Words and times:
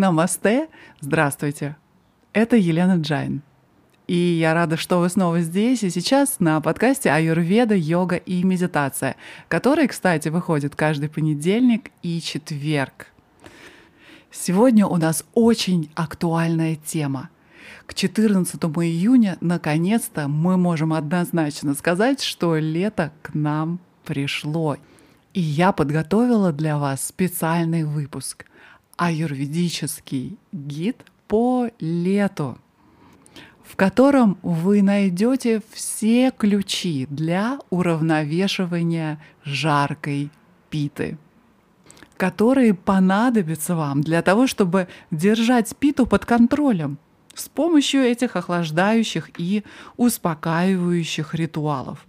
Намасте! 0.00 0.70
Здравствуйте! 1.00 1.76
Это 2.32 2.56
Елена 2.56 2.98
Джайн. 2.98 3.42
И 4.06 4.16
я 4.16 4.54
рада, 4.54 4.78
что 4.78 4.98
вы 4.98 5.10
снова 5.10 5.42
здесь 5.42 5.82
и 5.82 5.90
сейчас 5.90 6.40
на 6.40 6.58
подкасте 6.62 7.10
«Аюрведа, 7.10 7.74
йога 7.74 8.16
и 8.16 8.42
медитация», 8.42 9.16
который, 9.48 9.88
кстати, 9.88 10.30
выходит 10.30 10.74
каждый 10.74 11.10
понедельник 11.10 11.90
и 12.02 12.18
четверг. 12.22 13.08
Сегодня 14.30 14.86
у 14.86 14.96
нас 14.96 15.22
очень 15.34 15.90
актуальная 15.94 16.76
тема. 16.76 17.28
К 17.84 17.92
14 17.92 18.54
июня, 18.58 19.36
наконец-то, 19.42 20.28
мы 20.28 20.56
можем 20.56 20.94
однозначно 20.94 21.74
сказать, 21.74 22.22
что 22.22 22.56
лето 22.56 23.12
к 23.20 23.34
нам 23.34 23.80
пришло. 24.06 24.78
И 25.34 25.40
я 25.42 25.72
подготовила 25.72 26.52
для 26.52 26.78
вас 26.78 27.06
специальный 27.06 27.84
выпуск 27.84 28.46
аюрведический 29.00 30.36
гид 30.52 31.06
по 31.26 31.70
лету, 31.78 32.58
в 33.64 33.74
котором 33.74 34.36
вы 34.42 34.82
найдете 34.82 35.62
все 35.72 36.30
ключи 36.30 37.06
для 37.08 37.58
уравновешивания 37.70 39.18
жаркой 39.42 40.30
питы, 40.68 41.16
которые 42.18 42.74
понадобятся 42.74 43.74
вам 43.74 44.02
для 44.02 44.20
того, 44.20 44.46
чтобы 44.46 44.86
держать 45.10 45.74
питу 45.76 46.04
под 46.04 46.26
контролем 46.26 46.98
с 47.34 47.48
помощью 47.48 48.02
этих 48.02 48.36
охлаждающих 48.36 49.30
и 49.38 49.64
успокаивающих 49.96 51.34
ритуалов. 51.34 52.04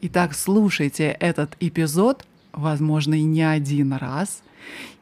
Итак, 0.00 0.32
слушайте 0.32 1.08
этот 1.18 1.56
эпизод, 1.58 2.24
возможно, 2.52 3.14
и 3.14 3.24
не 3.24 3.42
один 3.42 3.94
раз, 3.94 4.44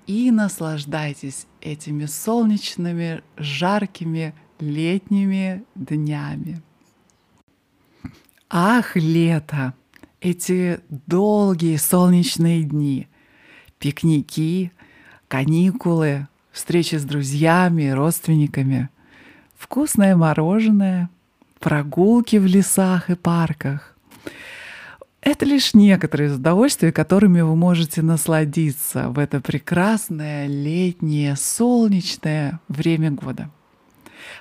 и 0.07 0.31
наслаждайтесь 0.31 1.47
этими 1.61 2.07
солнечными, 2.07 3.23
жаркими 3.37 4.35
летними 4.61 5.65
днями. 5.75 6.63
Ах, 8.51 8.97
лето! 8.97 9.75
Эти 10.21 10.81
долгие 10.89 11.77
солнечные 11.77 12.63
дни, 12.63 13.09
пикники, 13.79 14.73
каникулы, 15.29 16.29
встречи 16.51 16.95
с 16.97 17.05
друзьями, 17.05 17.91
родственниками, 17.91 18.89
вкусное 19.57 20.17
мороженое, 20.17 21.11
прогулки 21.59 22.37
в 22.37 22.47
лесах 22.47 23.11
и 23.11 23.17
парках, 23.17 23.94
это 25.25 25.47
лишь 25.47 25.75
некоторые 25.75 26.28
из 26.28 26.36
удовольствий, 26.36 26.92
которыми 26.92 27.41
вы 27.41 27.56
можете 27.56 28.03
насладиться 28.03 29.08
в 29.08 29.19
это 29.19 29.41
прекрасное 29.41 30.47
летнее 30.47 31.34
солнечное 31.34 32.61
время 32.69 33.11
года. 33.11 33.50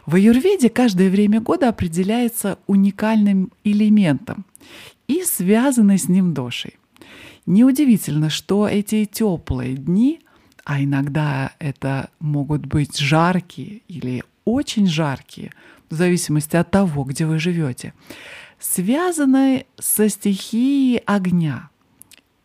В 0.05 0.15
аюрведе 0.15 0.69
каждое 0.69 1.09
время 1.09 1.39
года 1.39 1.69
определяется 1.69 2.59
уникальным 2.67 3.51
элементом 3.63 4.45
и 5.07 5.23
связанной 5.23 5.97
с 5.97 6.09
ним 6.09 6.33
дошей. 6.33 6.75
Неудивительно, 7.45 8.29
что 8.29 8.67
эти 8.67 9.05
теплые 9.05 9.75
дни, 9.75 10.19
а 10.65 10.81
иногда 10.83 11.53
это 11.59 12.09
могут 12.19 12.65
быть 12.65 12.97
жаркие 12.97 13.81
или 13.87 14.23
очень 14.45 14.87
жаркие, 14.87 15.51
в 15.89 15.95
зависимости 15.95 16.55
от 16.55 16.71
того, 16.71 17.03
где 17.03 17.25
вы 17.25 17.39
живете, 17.39 17.93
связаны 18.63 19.65
со 19.77 20.07
стихией 20.07 20.99
огня 20.99 21.69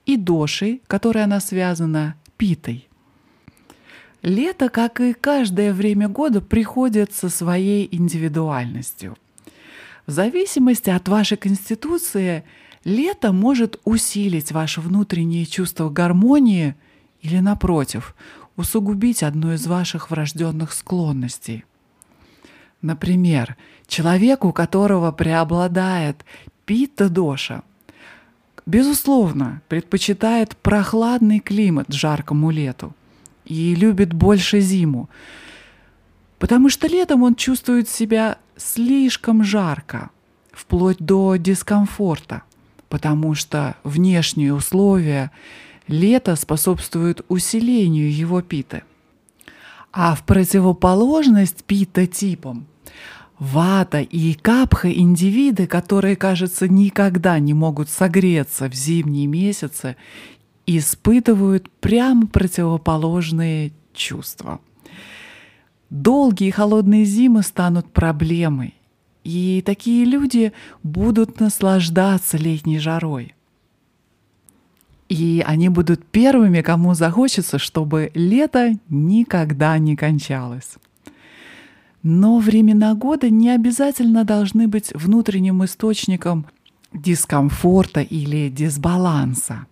и 0.04 0.16
дошей, 0.16 0.82
которой 0.88 1.22
она 1.22 1.38
связана 1.38 2.16
питой. 2.36 2.88
Лето, 4.22 4.68
как 4.68 5.00
и 5.00 5.12
каждое 5.12 5.72
время 5.72 6.08
года, 6.08 6.40
приходит 6.40 7.12
со 7.12 7.28
своей 7.28 7.88
индивидуальностью. 7.92 9.16
В 10.06 10.10
зависимости 10.10 10.90
от 10.90 11.06
вашей 11.06 11.36
конституции, 11.36 12.42
лето 12.82 13.32
может 13.32 13.80
усилить 13.84 14.50
ваше 14.50 14.80
внутреннее 14.80 15.46
чувство 15.46 15.88
гармонии 15.88 16.74
или, 17.22 17.38
напротив, 17.38 18.16
усугубить 18.56 19.22
одну 19.22 19.52
из 19.52 19.68
ваших 19.68 20.10
врожденных 20.10 20.72
склонностей. 20.72 21.64
Например, 22.82 23.56
человек, 23.86 24.44
у 24.44 24.52
которого 24.52 25.10
преобладает 25.10 26.24
питта-доша, 26.64 27.62
безусловно, 28.66 29.62
предпочитает 29.68 30.56
прохладный 30.56 31.40
климат 31.40 31.92
жаркому 31.92 32.50
лету 32.50 32.94
и 33.44 33.74
любит 33.74 34.12
больше 34.12 34.60
зиму, 34.60 35.08
потому 36.38 36.68
что 36.68 36.86
летом 36.86 37.22
он 37.22 37.34
чувствует 37.34 37.88
себя 37.88 38.38
слишком 38.56 39.42
жарко, 39.42 40.10
вплоть 40.52 40.98
до 40.98 41.36
дискомфорта, 41.36 42.42
потому 42.88 43.34
что 43.34 43.76
внешние 43.82 44.54
условия 44.54 45.32
лета 45.88 46.36
способствуют 46.36 47.24
усилению 47.28 48.12
его 48.12 48.42
питы. 48.42 48.82
А 49.92 50.14
в 50.14 50.24
противоположность 50.24 51.64
пита-типам 51.64 52.66
Вата 53.38 54.00
и 54.00 54.34
капха– 54.34 54.92
индивиды, 54.92 55.68
которые, 55.68 56.16
кажется, 56.16 56.66
никогда 56.66 57.38
не 57.38 57.54
могут 57.54 57.88
согреться 57.88 58.68
в 58.68 58.74
зимние 58.74 59.26
месяцы, 59.28 59.96
испытывают 60.66 61.70
прямо 61.80 62.26
противоположные 62.26 63.72
чувства. 63.94 64.60
Долгие 65.88 66.50
холодные 66.50 67.04
зимы 67.04 67.42
станут 67.42 67.92
проблемой, 67.92 68.74
и 69.22 69.62
такие 69.64 70.04
люди 70.04 70.52
будут 70.82 71.38
наслаждаться 71.38 72.36
летней 72.36 72.80
жарой. 72.80 73.34
И 75.08 75.42
они 75.46 75.68
будут 75.68 76.04
первыми, 76.04 76.60
кому 76.60 76.94
захочется, 76.94 77.58
чтобы 77.58 78.10
лето 78.14 78.78
никогда 78.88 79.78
не 79.78 79.96
кончалось. 79.96 80.74
Но 82.02 82.38
времена 82.38 82.94
года 82.94 83.30
не 83.30 83.50
обязательно 83.50 84.24
должны 84.24 84.68
быть 84.68 84.92
внутренним 84.94 85.64
источником 85.64 86.46
дискомфорта 86.92 88.00
или 88.00 88.48
дисбаланса. 88.48 89.66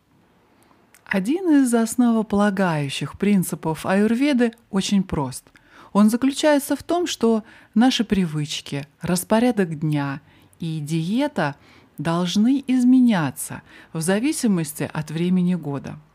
Один 1.04 1.62
из 1.62 1.72
основополагающих 1.72 3.16
принципов 3.16 3.86
аюрведы 3.86 4.52
очень 4.70 5.02
прост. 5.02 5.44
Он 5.92 6.10
заключается 6.10 6.74
в 6.74 6.82
том, 6.82 7.06
что 7.06 7.44
наши 7.74 8.04
привычки, 8.04 8.86
распорядок 9.00 9.78
дня 9.78 10.20
и 10.58 10.80
диета 10.80 11.54
должны 11.98 12.62
изменяться 12.66 13.62
в 13.92 14.00
зависимости 14.00 14.88
от 14.92 15.10
времени 15.10 15.54
года– 15.54 15.98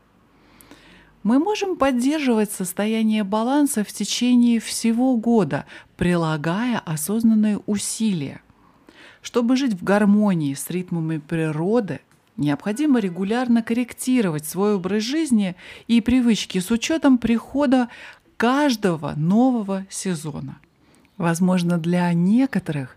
мы 1.22 1.38
можем 1.38 1.76
поддерживать 1.76 2.50
состояние 2.50 3.22
баланса 3.22 3.84
в 3.84 3.92
течение 3.92 4.58
всего 4.58 5.16
года, 5.16 5.66
прилагая 5.96 6.80
осознанные 6.80 7.60
усилия. 7.66 8.42
Чтобы 9.22 9.56
жить 9.56 9.74
в 9.74 9.84
гармонии 9.84 10.54
с 10.54 10.68
ритмами 10.68 11.18
природы, 11.18 12.00
необходимо 12.36 12.98
регулярно 12.98 13.62
корректировать 13.62 14.46
свой 14.46 14.74
образ 14.74 15.04
жизни 15.04 15.54
и 15.86 16.00
привычки 16.00 16.58
с 16.58 16.72
учетом 16.72 17.18
прихода 17.18 17.88
каждого 18.36 19.12
нового 19.14 19.86
сезона. 19.88 20.58
Возможно, 21.18 21.78
для 21.78 22.12
некоторых 22.12 22.96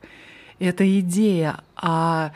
эта 0.58 1.00
идея 1.00 1.60
о 1.76 2.32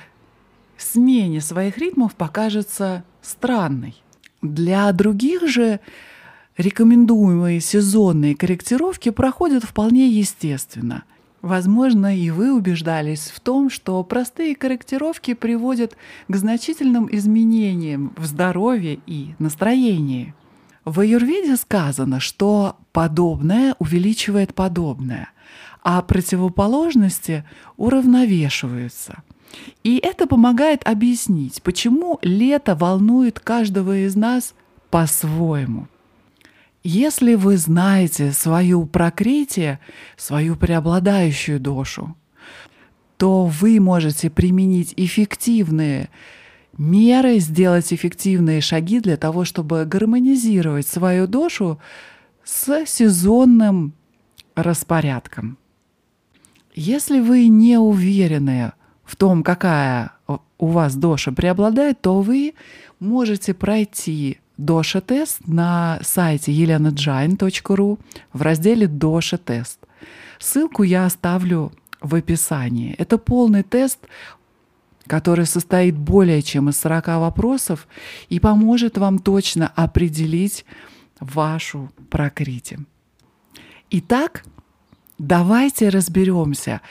смене 0.82 1.42
своих 1.42 1.78
ритмов 1.78 2.16
покажется 2.16 3.04
странной. 3.22 4.02
Для 4.42 4.92
других 4.92 5.48
же 5.48 5.80
рекомендуемые 6.58 7.60
сезонные 7.60 8.36
корректировки 8.36 9.10
проходят 9.10 9.64
вполне 9.64 10.08
естественно. 10.10 11.04
Возможно, 11.42 12.16
и 12.18 12.32
вы 12.32 12.54
убеждались 12.54 13.32
в 13.34 13.40
том, 13.40 13.70
что 13.70 14.04
простые 14.04 14.56
корректировки 14.56 15.34
приводят 15.34 15.96
к 16.28 16.36
значительным 16.36 17.08
изменениям 17.10 18.14
в 18.18 18.26
здоровье 18.26 19.00
и 19.06 19.36
настроении. 19.40 20.34
В 20.84 21.00
аюрведе 21.00 21.56
сказано, 21.56 22.20
что 22.20 22.76
подобное 22.92 23.76
увеличивает 23.80 24.54
подобное, 24.54 25.30
а 25.82 26.02
противоположности 26.02 27.46
уравновешиваются– 27.78 29.24
и 29.84 29.98
это 29.98 30.28
помогает 30.28 30.88
объяснить, 30.88 31.62
почему 31.64 32.20
лето 32.22 32.76
волнует 32.76 33.40
каждого 33.40 34.06
из 34.06 34.16
нас 34.16 34.54
по-своему. 34.90 35.88
Если 36.84 37.36
вы 37.36 37.58
знаете 37.58 38.32
свою 38.32 38.86
прокрытие, 38.86 39.80
свою 40.16 40.56
преобладающую 40.56 41.60
душу, 41.60 42.16
то 43.18 43.46
вы 43.46 43.80
можете 43.82 44.30
применить 44.30 44.94
эффективные 44.96 46.10
меры, 46.78 47.40
сделать 47.40 47.92
эффективные 47.92 48.62
шаги 48.62 49.02
для 49.02 49.18
того, 49.18 49.44
чтобы 49.44 49.84
гармонизировать 49.86 50.88
свою 50.88 51.28
душу 51.28 51.80
с 52.46 52.86
сезонным 52.86 53.94
распорядком. 54.56 55.58
Если 56.74 57.20
вы 57.20 57.50
не 57.50 57.78
уверены 57.78 58.72
в 59.10 59.16
том, 59.16 59.42
какая 59.42 60.12
у 60.60 60.68
вас 60.68 60.96
доша 60.96 61.32
преобладает, 61.32 62.00
то 62.00 62.22
вы 62.22 62.54
можете 63.00 63.56
пройти 63.56 64.40
доша-тест 64.58 65.48
на 65.48 66.00
сайте 66.04 66.52
elenajain.ru 66.52 68.00
в 68.34 68.42
разделе 68.42 68.88
«Доша-тест». 68.88 69.80
Ссылку 70.38 70.84
я 70.84 71.06
оставлю 71.06 71.72
в 72.02 72.14
описании. 72.14 72.94
Это 73.00 73.18
полный 73.18 73.64
тест, 73.64 74.00
который 75.08 75.48
состоит 75.48 75.98
более 75.98 76.44
чем 76.44 76.70
из 76.70 76.80
40 76.80 77.08
вопросов 77.08 77.88
и 78.30 78.40
поможет 78.40 79.00
вам 79.00 79.18
точно 79.18 79.72
определить 79.76 80.66
вашу 81.20 81.90
прокрити. 82.12 82.78
Итак, 83.90 84.44
давайте 85.18 85.90
разберемся, 85.90 86.82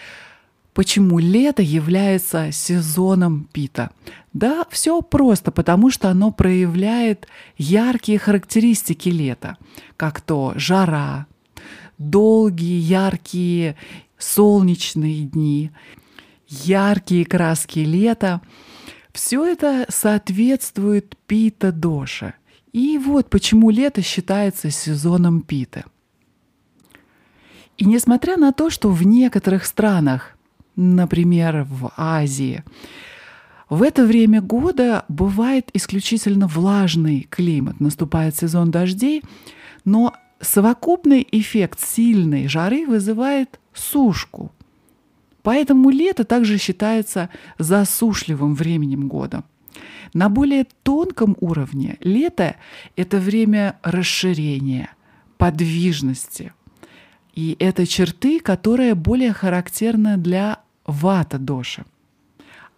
почему 0.78 1.18
лето 1.18 1.60
является 1.60 2.52
сезоном 2.52 3.48
пита. 3.52 3.90
Да, 4.32 4.64
все 4.70 5.02
просто, 5.02 5.50
потому 5.50 5.90
что 5.90 6.08
оно 6.08 6.30
проявляет 6.30 7.26
яркие 7.56 8.20
характеристики 8.20 9.08
лета, 9.08 9.56
как 9.96 10.20
то 10.20 10.52
жара, 10.54 11.26
долгие, 11.98 12.78
яркие, 12.78 13.74
солнечные 14.18 15.24
дни, 15.24 15.72
яркие 16.46 17.24
краски 17.24 17.80
лета. 17.80 18.40
Все 19.12 19.44
это 19.44 19.84
соответствует 19.88 21.16
пита 21.26 21.72
доша. 21.72 22.34
И 22.72 22.98
вот 22.98 23.30
почему 23.30 23.70
лето 23.70 24.00
считается 24.00 24.70
сезоном 24.70 25.40
пита. 25.40 25.86
И 27.78 27.84
несмотря 27.84 28.36
на 28.36 28.52
то, 28.52 28.70
что 28.70 28.90
в 28.90 29.04
некоторых 29.04 29.66
странах, 29.66 30.37
например, 30.78 31.66
в 31.68 31.92
Азии, 31.96 32.62
в 33.68 33.82
это 33.82 34.06
время 34.06 34.40
года 34.40 35.04
бывает 35.08 35.68
исключительно 35.74 36.46
влажный 36.46 37.26
климат, 37.28 37.80
наступает 37.80 38.36
сезон 38.36 38.70
дождей, 38.70 39.22
но 39.84 40.14
совокупный 40.40 41.26
эффект 41.30 41.80
сильной 41.80 42.48
жары 42.48 42.86
вызывает 42.86 43.60
сушку. 43.74 44.52
Поэтому 45.42 45.90
лето 45.90 46.24
также 46.24 46.58
считается 46.58 47.28
засушливым 47.58 48.54
временем 48.54 49.08
года. 49.08 49.44
На 50.14 50.28
более 50.28 50.66
тонком 50.82 51.36
уровне 51.40 51.98
лето— 52.00 52.56
это 52.96 53.18
время 53.18 53.78
расширения, 53.82 54.90
подвижности. 55.36 56.52
И 57.34 57.56
это 57.58 57.86
черты, 57.86 58.40
которые 58.40 58.94
более 58.94 59.32
характерны 59.32 60.16
для 60.16 60.60
вата-доши— 60.88 61.84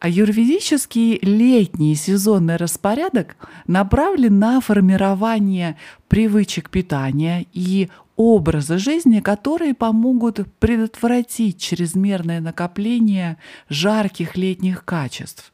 а 0.00 0.08
юридический 0.08 1.18
летний 1.20 1.94
сезонный 1.94 2.56
распорядок 2.56 3.36
направлен 3.66 4.38
на 4.38 4.60
формирование 4.60 5.76
привычек 6.08 6.70
питания 6.70 7.46
и 7.52 7.90
образа 8.16 8.78
жизни, 8.78 9.20
которые 9.20 9.74
помогут 9.74 10.40
предотвратить 10.58 11.60
чрезмерное 11.60 12.40
накопление 12.40 13.36
жарких 13.68 14.36
летних 14.38 14.86
качеств 14.86 15.52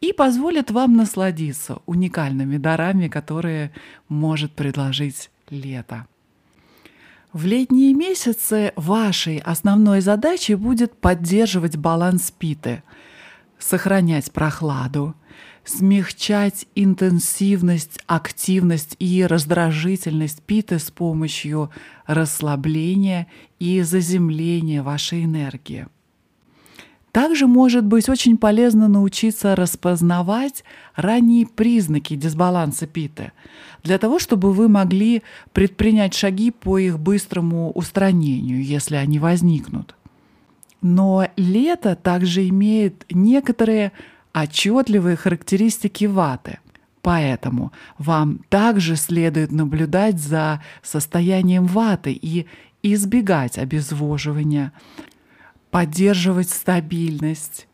и 0.00 0.14
позволят 0.14 0.70
вам 0.70 0.96
насладиться 0.96 1.78
уникальными 1.84 2.56
дарами, 2.56 3.08
которые 3.08 3.72
может 4.08 4.52
предложить 4.52 5.30
лето. 5.50 6.06
В 7.32 7.46
летние 7.46 7.94
месяцы 7.94 8.74
вашей 8.76 9.38
основной 9.38 10.02
задачей 10.02 10.54
будет 10.54 10.94
поддерживать 10.94 11.76
баланс 11.78 12.30
питы– 12.30 12.82
сохранять 13.58 14.30
прохладу, 14.32 15.14
смягчать 15.64 16.66
интенсивность, 16.74 18.00
активность 18.06 18.96
и 18.98 19.24
раздражительность 19.24 20.42
питы 20.42 20.78
с 20.78 20.90
помощью 20.90 21.70
расслабления 22.06 23.28
и 23.58 23.80
заземления 23.80 24.82
вашей 24.82 25.24
энергии. 25.24 25.86
Также 27.12 27.46
может 27.46 27.84
быть 27.84 28.08
очень 28.08 28.38
полезно 28.38 28.88
научиться 28.88 29.54
распознавать 29.54 30.64
ранние 30.96 31.46
признаки 31.46 32.16
дисбаланса 32.16 32.86
питы, 32.86 33.32
для 33.82 33.98
того, 33.98 34.18
чтобы 34.18 34.52
вы 34.52 34.68
могли 34.68 35.22
предпринять 35.52 36.14
шаги 36.14 36.50
по 36.50 36.78
их 36.78 36.98
быстрому 36.98 37.70
устранению, 37.72 38.64
если 38.64 38.96
они 38.96 39.18
возникнут. 39.18 39.94
Но 40.80 41.28
лето 41.36 41.96
также 41.96 42.48
имеет 42.48 43.04
некоторые 43.10 43.92
отчетливые 44.32 45.16
характеристики 45.16 46.06
ваты. 46.06 46.58
Поэтому 47.02 47.72
вам 47.98 48.40
также 48.48 48.96
следует 48.96 49.52
наблюдать 49.52 50.18
за 50.18 50.62
состоянием 50.82 51.66
ваты 51.66 52.12
и 52.12 52.46
избегать 52.82 53.58
обезвоживания, 53.58 54.72
поддерживать 55.72 56.50
стабильность 56.50 57.66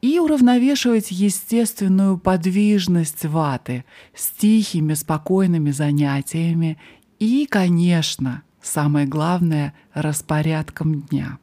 и 0.00 0.20
уравновешивать 0.20 1.10
естественную 1.10 2.16
подвижность 2.16 3.24
ваты 3.24 3.84
с 4.14 4.30
тихими, 4.30 4.94
спокойными 4.94 5.72
занятиями 5.72 6.78
и, 7.18 7.46
конечно, 7.50 8.42
самое 8.62 9.04
главное, 9.06 9.74
распорядком 9.92 11.00
дня. 11.02 11.38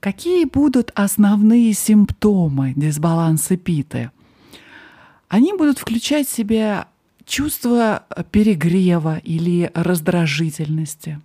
Какие 0.00 0.46
будут 0.46 0.92
основные 0.94 1.74
симптомы 1.74 2.72
дисбаланса 2.74 3.58
питы? 3.58 4.10
Они 5.28 5.52
будут 5.52 5.78
включать 5.78 6.26
в 6.26 6.34
себя 6.34 6.88
чувство 7.26 8.06
перегрева 8.30 9.18
или 9.18 9.70
раздражительности, 9.74 11.20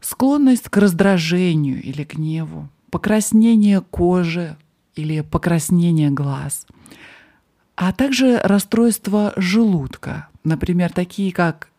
склонность 0.00 0.68
к 0.68 0.76
раздражению 0.76 1.82
или 1.82 2.04
гневу, 2.04 2.68
покраснение 2.90 3.80
кожи 3.80 4.56
или 4.94 5.20
покраснение 5.20 6.10
глаз, 6.10 6.66
а 7.76 7.92
также 7.92 8.38
расстройства 8.38 9.32
желудка, 9.36 10.28
например, 10.44 10.92
такие 10.92 11.32
как 11.32 11.70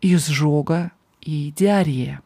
изжога 0.00 0.92
и 1.20 1.52
диарея. 1.56 2.20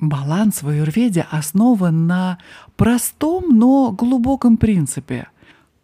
Баланс 0.00 0.62
в 0.62 0.68
аюрведе 0.68 1.26
основан 1.30 2.06
на 2.06 2.38
простом, 2.76 3.56
но 3.56 3.92
глубоком 3.92 4.56
принципе. 4.56 5.28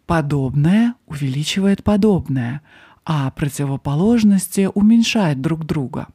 Подобное 0.05 0.95
увеличивает 1.07 1.83
подобное, 1.83 2.61
а 3.05 3.31
противоположности 3.31 4.69
уменьшают 4.73 5.41
друг 5.41 5.65
друга. 5.65 6.07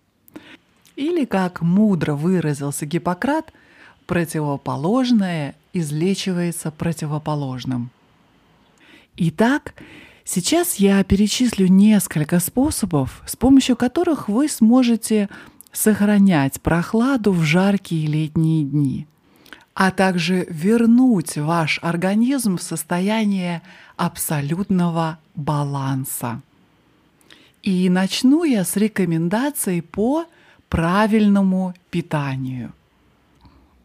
Или, 0.96 1.26
как 1.26 1.60
мудро 1.60 2.14
выразился 2.14 2.86
Гиппократ, 2.86 3.52
противоположное 4.06 5.54
излечивается 5.74 6.70
противоположным. 6.70 7.90
Итак, 9.16 9.74
сейчас 10.24 10.76
я 10.76 11.04
перечислю 11.04 11.68
несколько 11.68 12.40
способов, 12.40 13.22
с 13.26 13.36
помощью 13.36 13.76
которых 13.76 14.28
вы 14.28 14.48
сможете 14.48 15.28
сохранять 15.70 16.60
прохладу 16.62 17.32
в 17.32 17.42
жаркие 17.42 18.06
летние 18.06 18.64
дни, 18.64 19.06
а 19.74 19.90
также 19.90 20.46
вернуть 20.48 21.36
ваш 21.36 21.78
организм 21.82 22.56
в 22.56 22.62
состояние 22.62 23.60
абсолютного 23.96 25.18
баланса. 25.34 26.40
И 27.62 27.90
начну 27.90 28.44
я 28.44 28.64
с 28.64 28.76
рекомендаций 28.76 29.82
по 29.82 30.24
правильному 30.68 31.74
питанию. 31.90 32.72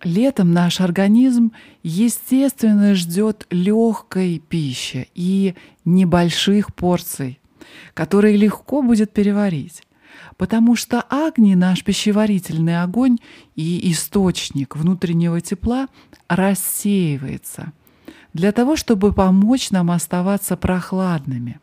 Летом 0.03 0.51
наш 0.51 0.81
организм, 0.81 1.51
естественно, 1.83 2.95
ждет 2.95 3.45
легкой 3.51 4.39
пищи 4.39 5.09
и 5.13 5.55
небольших 5.85 6.73
порций, 6.73 7.39
которые 7.93 8.35
легко 8.35 8.81
будет 8.81 9.11
переварить 9.11 9.83
потому 10.41 10.75
что 10.75 11.01
Агни, 11.07 11.53
наш 11.53 11.83
пищеварительный 11.83 12.81
огонь 12.81 13.17
и 13.55 13.91
источник 13.91 14.75
внутреннего 14.75 15.39
тепла, 15.39 15.87
рассеивается 16.27 17.73
для 18.33 18.51
того, 18.51 18.75
чтобы 18.75 19.13
помочь 19.13 19.69
нам 19.69 19.91
оставаться 19.91 20.57
прохладными. 20.57 21.59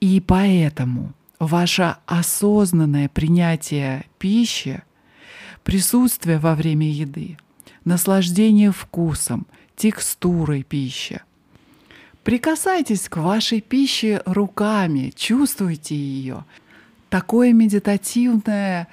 И 0.00 0.20
поэтому 0.20 1.12
ваше 1.38 1.96
осознанное 2.06 3.08
принятие 3.08 4.06
пищи, 4.18 4.82
присутствие 5.64 6.38
во 6.38 6.54
время 6.54 6.90
еды, 6.90 7.38
наслаждение 7.84 8.72
вкусом, 8.72 9.46
текстурой 9.76 10.62
пищи. 10.62 11.22
Прикасайтесь 12.24 13.08
к 13.08 13.16
вашей 13.16 13.60
пище 13.60 14.22
руками, 14.26 15.12
чувствуйте 15.16 15.94
ее– 15.94 16.44
такое 17.10 17.52
медитативное 17.52 18.88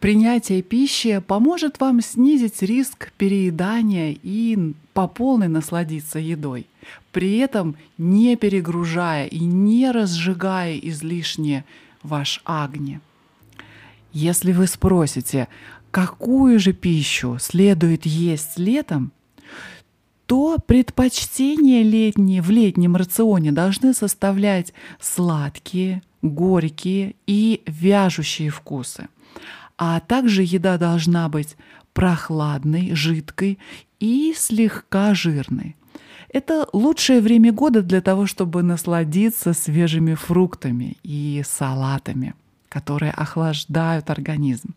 Принятие 0.00 0.60
пищи 0.60 1.22
поможет 1.26 1.80
вам 1.80 2.02
снизить 2.02 2.60
риск 2.60 3.10
переедания 3.16 4.14
и 4.22 4.74
по 4.92 5.08
полной 5.08 5.48
насладиться 5.48 6.18
едой, 6.18 6.66
при 7.14 7.38
этом 7.38 7.76
не 7.96 8.34
перегружая 8.34 9.26
и 9.26 9.38
не 9.38 9.92
разжигая 9.92 10.76
излишне 10.78 11.64
ваш 12.02 12.42
агни. 12.44 13.00
Если 14.12 14.50
вы 14.50 14.66
спросите, 14.66 15.46
какую 15.92 16.58
же 16.58 16.72
пищу 16.72 17.38
следует 17.40 18.04
есть 18.04 18.58
летом, 18.58 19.12
то 20.26 20.58
предпочтения 20.58 21.84
летние 21.84 22.42
в 22.42 22.50
летнем 22.50 22.96
рационе 22.96 23.52
должны 23.52 23.94
составлять 23.94 24.74
сладкие, 25.00 26.02
горькие 26.20 27.14
и 27.28 27.62
вяжущие 27.66 28.50
вкусы. 28.50 29.06
А 29.78 30.00
также 30.00 30.42
еда 30.42 30.78
должна 30.78 31.28
быть 31.28 31.56
прохладной, 31.92 32.92
жидкой 32.96 33.60
и 34.00 34.34
слегка 34.36 35.14
жирной. 35.14 35.76
Это 36.34 36.66
лучшее 36.72 37.20
время 37.20 37.52
года 37.52 37.80
для 37.80 38.00
того, 38.00 38.26
чтобы 38.26 38.64
насладиться 38.64 39.52
свежими 39.52 40.14
фруктами 40.14 40.96
и 41.04 41.44
салатами, 41.46 42.34
которые 42.68 43.12
охлаждают 43.12 44.10
организм. 44.10 44.74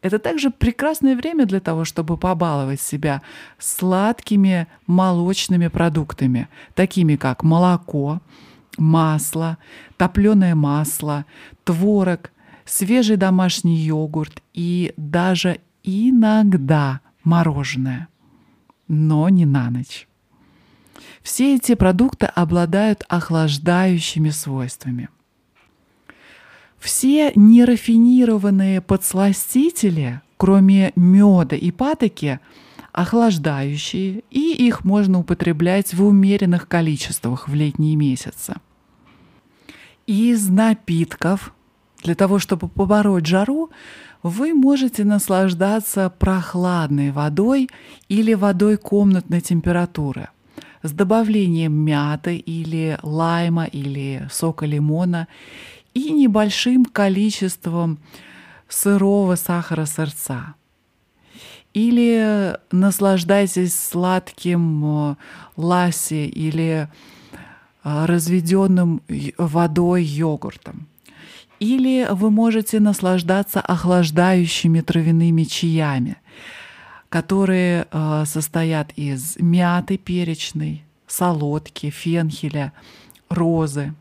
Это 0.00 0.20
также 0.20 0.50
прекрасное 0.50 1.16
время 1.16 1.46
для 1.46 1.58
того, 1.58 1.84
чтобы 1.84 2.16
побаловать 2.16 2.80
себя 2.80 3.20
сладкими 3.58 4.68
молочными 4.86 5.66
продуктами, 5.66 6.46
такими 6.76 7.16
как 7.16 7.42
молоко, 7.42 8.20
масло, 8.78 9.58
топленое 9.96 10.54
масло, 10.54 11.24
творог, 11.64 12.30
свежий 12.64 13.16
домашний 13.16 13.74
йогурт 13.74 14.40
и 14.52 14.94
даже 14.96 15.58
иногда 15.82 17.00
мороженое. 17.24 18.06
Но 18.86 19.28
не 19.30 19.46
на 19.46 19.70
ночь. 19.70 20.06
Все 21.22 21.56
эти 21.56 21.74
продукты 21.74 22.26
обладают 22.26 23.04
охлаждающими 23.08 24.30
свойствами. 24.30 25.08
Все 26.78 27.32
нерафинированные 27.34 28.82
подсластители, 28.82 30.20
кроме 30.36 30.92
меда 30.96 31.56
и 31.56 31.70
патоки, 31.70 32.40
охлаждающие, 32.92 34.22
и 34.30 34.66
их 34.66 34.84
можно 34.84 35.20
употреблять 35.20 35.94
в 35.94 36.04
умеренных 36.04 36.68
количествах 36.68 37.48
в 37.48 37.54
летние 37.54 37.96
месяцы. 37.96 38.56
Из 40.06 40.48
напитков 40.48 41.54
для 42.02 42.14
того, 42.14 42.38
чтобы 42.38 42.68
побороть 42.68 43.24
жару, 43.24 43.70
вы 44.22 44.52
можете 44.52 45.04
наслаждаться 45.04 46.10
прохладной 46.10 47.12
водой 47.12 47.70
или 48.08 48.34
водой 48.34 48.76
комнатной 48.76 49.40
температуры 49.40 50.28
с 50.84 50.92
добавлением 50.92 51.72
мяты 51.72 52.36
или 52.36 52.98
лайма 53.02 53.64
или 53.64 54.28
сока 54.30 54.66
лимона 54.66 55.26
и 55.94 56.12
небольшим 56.12 56.84
количеством 56.84 57.98
сырого 58.68 59.34
сахара 59.34 59.86
сырца. 59.86 60.54
Или 61.72 62.56
наслаждайтесь 62.70 63.74
сладким 63.74 64.84
э, 64.84 65.16
ласси 65.56 66.26
или 66.26 66.88
э, 67.82 68.06
разведенным 68.06 69.02
водой 69.38 70.04
йогуртом. 70.04 70.86
Или 71.60 72.06
вы 72.10 72.30
можете 72.30 72.78
наслаждаться 72.78 73.60
охлаждающими 73.60 74.82
травяными 74.82 75.44
чаями, 75.44 76.16
которые 77.14 77.86
э, 77.92 78.24
состоят 78.26 78.90
из 78.96 79.36
мяты 79.38 79.98
перечной, 79.98 80.82
солодки, 81.06 81.88
фенхеля, 81.90 82.72
розы. 83.28 83.94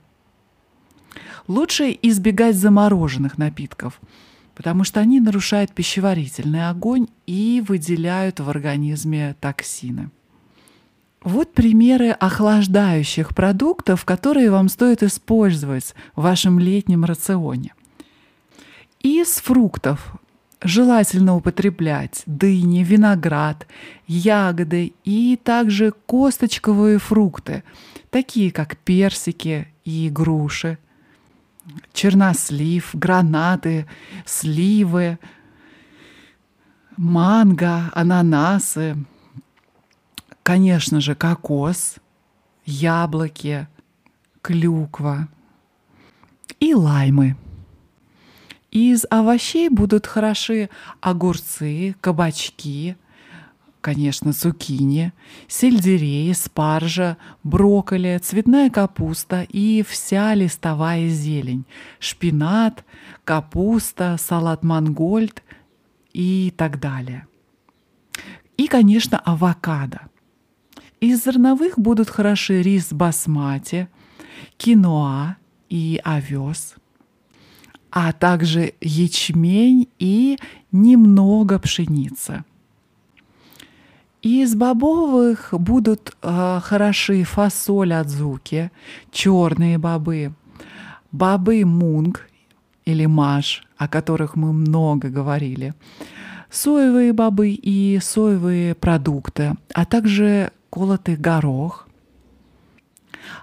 Лучше 1.48 1.96
избегать 2.02 2.56
замороженных 2.56 3.38
напитков, 3.38 4.02
потому 4.56 4.84
что 4.84 5.00
они 5.00 5.20
нарушают 5.20 5.74
пищеварительный 5.74 6.68
огонь 6.68 7.06
и 7.28 7.64
выделяют 7.64 8.40
в 8.40 8.50
организме 8.50 9.36
токсины. 9.40 10.10
Вот 11.22 11.54
примеры 11.54 12.10
охлаждающих 12.10 13.36
продуктов, 13.36 14.06
которые 14.06 14.50
вам 14.50 14.70
стоит 14.70 15.04
использовать 15.04 15.94
в 16.16 16.24
вашем 16.24 16.58
летнем 16.58 17.06
рационе. 17.06 17.76
Из 19.02 19.34
фруктов 19.34 20.16
желательно 20.64 21.36
употреблять 21.36 22.24
дыни, 22.26 22.84
виноград, 22.84 23.68
ягоды 24.08 24.94
и 25.04 25.40
также 25.42 25.92
косточковые 25.92 26.98
фрукты, 27.00 27.64
такие 28.10 28.52
как 28.52 28.78
персики 28.78 29.68
и 29.84 30.10
груши, 30.10 30.78
чернослив, 31.94 32.90
гранаты, 32.94 33.86
сливы, 34.26 35.20
манго, 36.98 37.92
ананасы, 37.94 38.98
конечно 40.44 41.02
же, 41.02 41.16
кокос, 41.16 41.96
яблоки, 42.66 43.68
клюква 44.42 45.28
и 46.60 46.74
лаймы. 46.74 47.36
Из 48.74 49.06
овощей 49.12 49.70
будут 49.70 50.08
хороши 50.08 50.68
огурцы, 51.00 51.96
кабачки, 52.02 52.98
конечно, 53.82 54.34
цукини, 54.34 55.14
сельдерей, 55.48 56.34
спаржа, 56.34 57.18
брокколи, 57.44 58.20
цветная 58.24 58.72
капуста 58.72 59.44
и 59.44 59.84
вся 59.88 60.34
листовая 60.34 61.08
зелень, 61.08 61.66
шпинат, 62.00 62.84
капуста, 63.24 64.18
салат 64.20 64.64
мангольд 64.64 65.44
и 66.12 66.52
так 66.58 66.80
далее. 66.80 67.28
И, 68.58 68.66
конечно, 68.66 69.20
авокадо– 69.20 70.02
из 71.00 71.26
зерновых 71.26 71.78
будут 71.78 72.10
хороши 72.10 72.62
рис 72.62 72.94
басмати, 72.94 73.90
киноа 74.56 75.36
и 75.68 76.00
овес, 76.02 76.76
а 77.96 78.12
также 78.12 78.74
ячмень 78.82 79.88
и 80.00 80.40
немного 80.72 81.60
пшеницы. 81.60 82.44
Из 84.24 84.56
бобовых 84.56 85.50
будут 85.52 86.16
э, 86.24 86.60
хороши 86.64 87.24
фасоль 87.24 87.94
адзуки, 87.94 88.72
черные 89.12 89.78
бобы, 89.78 90.34
бобы 91.12 91.64
мунг 91.66 92.28
или 92.86 93.06
маш, 93.06 93.64
о 93.78 93.88
которых 93.88 94.36
мы 94.36 94.54
много 94.54 95.10
говорили, 95.10 95.76
соевые 96.50 97.14
бобы 97.14 97.50
и 97.50 98.00
соевые 98.02 98.74
продукты, 98.74 99.54
а 99.72 99.86
также 99.86 100.52
колотый 100.72 101.16
горох. 101.16 101.88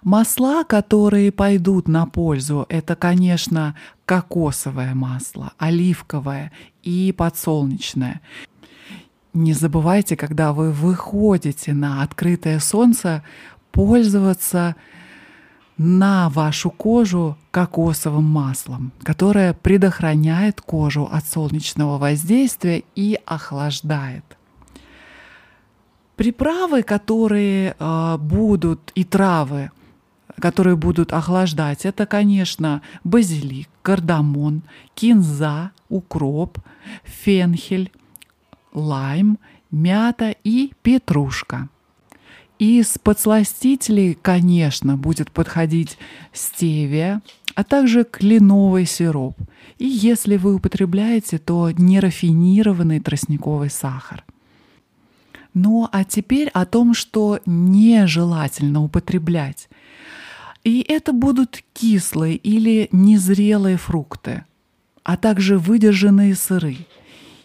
Масла, 0.03 0.65
которые 0.65 1.33
пойдут 1.33 1.89
на 1.89 2.07
пользу, 2.07 2.67
это, 2.69 2.97
конечно, 2.97 3.75
кокосовое 4.05 4.95
масло, 4.95 5.53
оливковое 5.59 6.53
и 6.83 7.13
подсолнечное. 7.17 8.21
Не 9.33 9.53
забывайте, 9.53 10.17
когда 10.17 10.53
вы 10.53 10.73
выходите 10.73 11.73
на 11.73 12.03
открытое 12.03 12.59
солнце, 12.59 13.23
пользоваться 13.71 14.75
на 15.79 16.29
вашу 16.29 16.71
кожу 16.71 17.39
кокосовым 17.51 18.25
маслом, 18.25 18.93
которое 19.03 19.55
предохраняет 19.55 20.61
кожу 20.61 21.09
от 21.11 21.25
солнечного 21.25 21.97
воздействия 21.97 22.83
и 22.95 23.19
охлаждает. 23.25 24.25
Приправы, 26.21 26.83
которые 26.83 27.75
э, 27.79 28.17
будут, 28.19 28.93
и 28.95 29.05
травы, 29.05 29.71
которые 30.39 30.77
будут 30.77 31.15
охлаждать, 31.15 31.87
это, 31.87 32.05
конечно, 32.05 32.83
базилик, 33.05 33.71
кардамон, 33.81 34.61
кинза, 34.95 35.71
укроп, 35.89 36.59
фенхель, 37.05 37.91
лайм, 38.75 39.39
мята 39.71 40.35
и 40.45 40.75
петрушка. 40.83 41.71
Из 42.59 42.99
подсластителей, 42.99 44.13
конечно, 44.13 44.99
будет 44.99 45.31
подходить 45.31 45.97
стевия, 46.35 47.23
а 47.55 47.65
также 47.65 48.05
кленовый 48.05 48.85
сироп. 48.85 49.39
И 49.79 49.87
если 49.87 50.37
вы 50.37 50.57
употребляете, 50.57 51.39
то 51.39 51.71
нерафинированный 51.71 53.01
тростниковый 53.01 53.71
сахар. 53.71 54.23
Ну 55.55 55.89
а 55.91 56.05
теперь 56.05 56.49
о 56.49 56.65
том, 56.65 56.95
что 56.95 57.41
нежелательно 57.47 58.83
употреблять. 58.83 59.69
И 60.63 60.85
это 60.87 61.13
будут 61.13 61.63
кислые 61.73 62.37
или 62.37 62.89
незрелые 62.93 63.77
фрукты, 63.77 64.45
а 65.03 65.17
также 65.17 65.59
выдержанные 65.59 66.35
сыры 66.35 66.77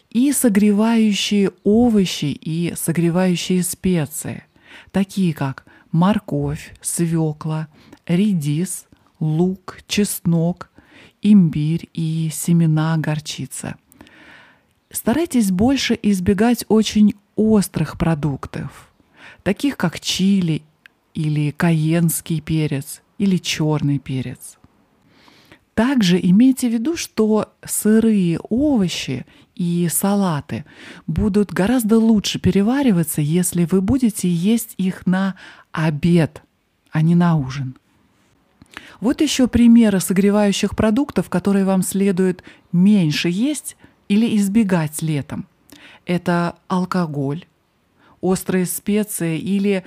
и 0.10 0.32
согревающие 0.32 1.52
овощи 1.64 2.26
и 2.26 2.74
согревающие 2.76 3.64
специи, 3.64 4.44
такие 4.92 5.34
как 5.34 5.66
морковь, 5.92 6.74
свекла, 6.82 7.68
редис, 8.06 8.86
лук, 9.20 9.80
чеснок, 9.88 10.70
имбирь 11.22 11.90
и 11.94 12.30
семена 12.32 12.98
горчицы. 12.98 13.76
Старайтесь 14.92 15.52
больше 15.52 15.98
избегать 16.02 16.66
очень 16.70 17.16
острых 17.36 17.98
продуктов, 17.98 18.92
таких 19.44 19.78
как 19.78 20.00
чили 20.00 20.64
или 21.14 21.52
каенский 21.52 22.42
перец 22.42 23.02
или 23.18 23.38
черный 23.38 24.00
перец. 24.00 24.58
Также 25.74 26.20
имейте 26.22 26.70
в 26.70 26.74
виду, 26.74 26.96
что 26.96 27.54
сырые 27.66 28.40
овощи 28.40 29.26
и 29.56 29.88
салаты 29.92 30.64
будут 31.06 31.52
гораздо 31.52 32.00
лучше 32.00 32.40
перевариваться, 32.40 33.22
если 33.22 33.66
вы 33.66 33.82
будете 33.82 34.30
есть 34.30 34.74
их 34.78 35.06
на 35.06 35.36
обед, 35.72 36.44
а 36.92 37.02
не 37.02 37.16
на 37.16 37.36
ужин. 37.36 37.76
Вот 39.02 39.22
еще 39.22 39.48
примеры 39.48 40.00
согревающих 40.00 40.76
продуктов, 40.78 41.30
которые 41.30 41.66
вам 41.66 41.82
следует 41.82 42.44
меньше 42.72 43.28
есть 43.30 43.76
или 44.08 44.38
избегать 44.38 45.02
летом. 45.02 45.46
Это 46.06 46.56
алкоголь, 46.68 47.46
острые 48.22 48.66
специи 48.66 49.38
или 49.40 49.84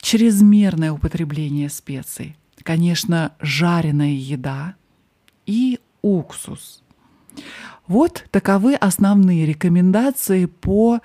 чрезмерное 0.00 0.92
употребление 0.92 1.68
специй. 1.68 2.36
Конечно, 2.62 3.32
жареная 3.40 4.12
еда 4.12 4.74
и 5.46 5.80
уксус. 6.02 6.82
Вот 7.86 8.26
таковы 8.30 8.74
основные 8.74 9.46
рекомендации 9.46 10.46
по 10.46 11.00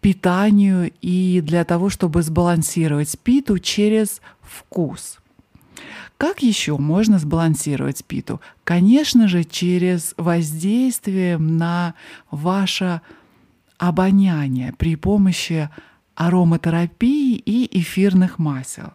питанию 0.00 0.90
и 1.00 1.40
для 1.40 1.64
того, 1.64 1.88
чтобы 1.88 2.22
сбалансировать 2.22 3.18
питу 3.20 3.58
через 3.58 4.20
вкус. 4.40 5.18
Как 6.16 6.42
еще 6.42 6.76
можно 6.76 7.18
сбалансировать 7.18 8.04
питу? 8.04 8.40
Конечно 8.64 9.28
же, 9.28 9.44
через 9.44 10.14
воздействие 10.16 11.38
на 11.38 11.94
ваше 12.30 13.00
обоняние 13.82 14.72
при 14.78 14.94
помощи 14.94 15.68
ароматерапии 16.14 17.34
и 17.34 17.80
эфирных 17.80 18.38
масел. 18.38 18.92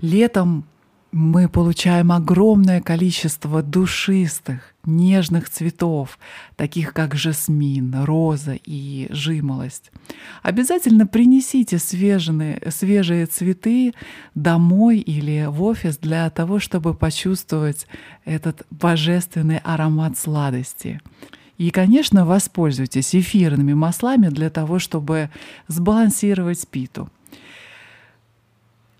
Летом 0.00 0.64
мы 1.12 1.48
получаем 1.48 2.10
огромное 2.10 2.80
количество 2.80 3.62
душистых, 3.62 4.74
нежных 4.84 5.48
цветов, 5.48 6.18
таких 6.56 6.92
как 6.92 7.14
жасмин, 7.14 7.94
роза 8.02 8.58
и 8.64 9.06
жимолость. 9.10 9.92
Обязательно 10.42 11.06
принесите 11.06 11.78
свежие, 11.78 12.60
свежие 12.70 13.26
цветы 13.26 13.94
домой 14.34 14.98
или 14.98 15.46
в 15.48 15.62
офис 15.62 15.96
для 15.98 16.28
того, 16.30 16.58
чтобы 16.58 16.92
почувствовать 16.92 17.86
этот 18.24 18.66
божественный 18.70 19.58
аромат 19.58 20.18
сладости. 20.18 21.00
И, 21.58 21.70
конечно, 21.70 22.26
воспользуйтесь 22.26 23.14
эфирными 23.14 23.72
маслами 23.72 24.28
для 24.28 24.50
того, 24.50 24.78
чтобы 24.78 25.30
сбалансировать 25.68 26.66
питу. 26.68 27.08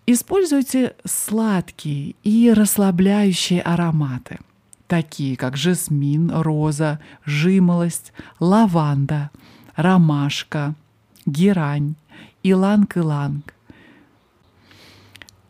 Используйте 0.07 0.95
сладкие 1.05 2.15
и 2.23 2.53
расслабляющие 2.53 3.61
ароматы, 3.61 4.39
такие 4.87 5.37
как 5.37 5.57
жасмин, 5.57 6.31
роза, 6.31 7.01
жимолость, 7.25 8.13
лаванда, 8.39 9.31
ромашка, 9.75 10.75
герань, 11.27 11.97
иланг-иланг. 12.45 13.53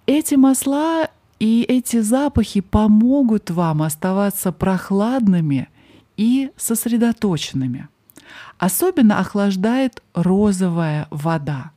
Эти 0.06 0.36
масла 0.36 1.10
и 1.38 1.62
эти 1.68 2.00
запахи 2.00 2.62
помогут 2.62 3.50
вам 3.50 3.82
оставаться 3.82 4.52
прохладными 4.52 5.68
и 6.16 6.50
сосредоточенными. 6.56 7.88
Особенно 8.58 9.18
охлаждает 9.18 10.02
розовая 10.14 11.08
вода 11.10 11.72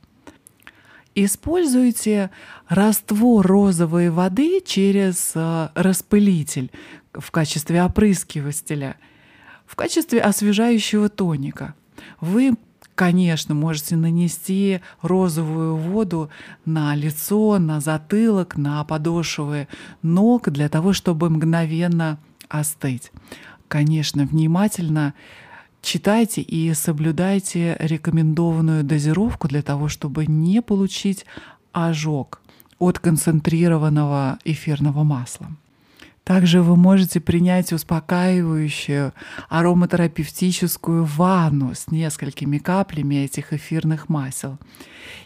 Используйте 1.14 2.30
раствор 2.68 3.44
розовой 3.44 4.10
воды 4.10 4.60
через 4.64 5.32
э, 5.34 5.68
распылитель 5.74 6.70
в 7.12 7.32
качестве 7.32 7.82
опрыскивателя, 7.82 8.96
в 9.66 9.74
качестве 9.74 10.20
освежающего 10.20 11.08
тоника. 11.08 11.74
Вы, 12.20 12.54
конечно, 12.94 13.54
можете 13.56 13.96
нанести 13.96 14.82
розовую 15.02 15.74
воду 15.74 16.30
на 16.64 16.94
лицо, 16.94 17.58
на 17.58 17.80
затылок, 17.80 18.56
на 18.56 18.84
подошвы 18.84 19.66
ног 20.02 20.48
для 20.48 20.68
того, 20.68 20.92
чтобы 20.92 21.28
мгновенно 21.28 22.20
остыть. 22.48 23.10
Конечно, 23.70 24.26
внимательно 24.26 25.14
Читайте 25.80 26.42
и 26.42 26.74
соблюдайте 26.74 27.76
рекомендованную 27.78 28.84
дозировку 28.84 29.48
для 29.48 29.62
того, 29.62 29.88
чтобы 29.88 30.26
не 30.26 30.60
получить 30.60 31.24
ожог 31.72 32.42
от 32.78 32.98
концентрированного 32.98 34.38
эфирного 34.44 35.04
масла. 35.04 35.46
Также 36.24 36.62
вы 36.62 36.76
можете 36.76 37.20
принять 37.20 37.72
успокаивающую 37.72 39.14
ароматерапевтическую 39.48 41.04
ванну 41.04 41.74
с 41.74 41.90
несколькими 41.90 42.58
каплями 42.58 43.24
этих 43.24 43.52
эфирных 43.52 44.08
масел. 44.08 44.58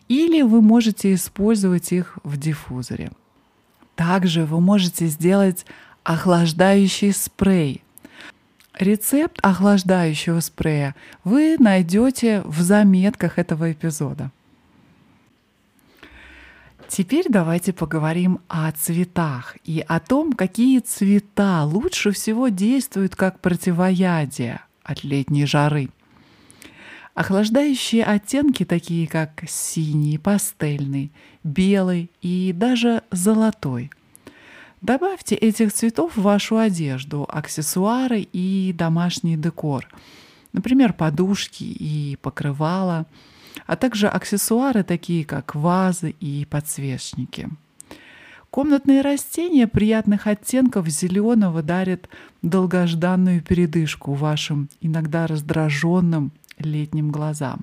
Или 0.08 0.42
вы 0.42 0.60
можете 0.60 1.14
использовать 1.14 1.92
их 1.92 2.18
в 2.22 2.36
диффузоре. 2.36 3.10
Также 3.96 4.44
вы 4.44 4.60
можете 4.60 5.06
сделать 5.06 5.66
охлаждающий 6.04 7.12
спрей 7.12 7.80
Рецепт 8.78 9.38
охлаждающего 9.40 10.40
спрея 10.40 10.96
вы 11.22 11.56
найдете 11.58 12.42
в 12.44 12.60
заметках 12.60 13.38
этого 13.38 13.70
эпизода. 13.70 14.32
Теперь 16.88 17.26
давайте 17.28 17.72
поговорим 17.72 18.40
о 18.48 18.70
цветах 18.72 19.56
и 19.64 19.84
о 19.86 20.00
том, 20.00 20.32
какие 20.32 20.80
цвета 20.80 21.62
лучше 21.64 22.10
всего 22.10 22.48
действуют 22.48 23.14
как 23.14 23.38
противоядие 23.40 24.60
от 24.82 25.04
летней 25.04 25.46
жары. 25.46 25.90
Охлаждающие 27.14 28.04
оттенки, 28.04 28.64
такие 28.64 29.06
как 29.06 29.44
синий, 29.46 30.18
пастельный, 30.18 31.12
белый 31.44 32.10
и 32.22 32.52
даже 32.52 33.02
золотой– 33.12 33.92
Добавьте 34.84 35.34
этих 35.34 35.72
цветов 35.72 36.14
в 36.14 36.20
вашу 36.20 36.58
одежду, 36.58 37.24
аксессуары 37.26 38.20
и 38.20 38.74
домашний 38.76 39.34
декор. 39.34 39.88
Например, 40.52 40.92
подушки 40.92 41.64
и 41.64 42.18
покрывала, 42.20 43.06
а 43.64 43.76
также 43.76 44.08
аксессуары, 44.08 44.84
такие 44.84 45.24
как 45.24 45.54
вазы 45.54 46.14
и 46.20 46.46
подсвечники. 46.50 47.48
Комнатные 48.50 49.00
растения 49.00 49.66
приятных 49.66 50.26
оттенков 50.26 50.86
зеленого 50.88 51.62
дарят 51.62 52.10
долгожданную 52.42 53.40
передышку 53.40 54.12
вашим 54.12 54.68
иногда 54.82 55.26
раздраженным 55.26 56.30
летним 56.58 57.10
глазам. 57.10 57.60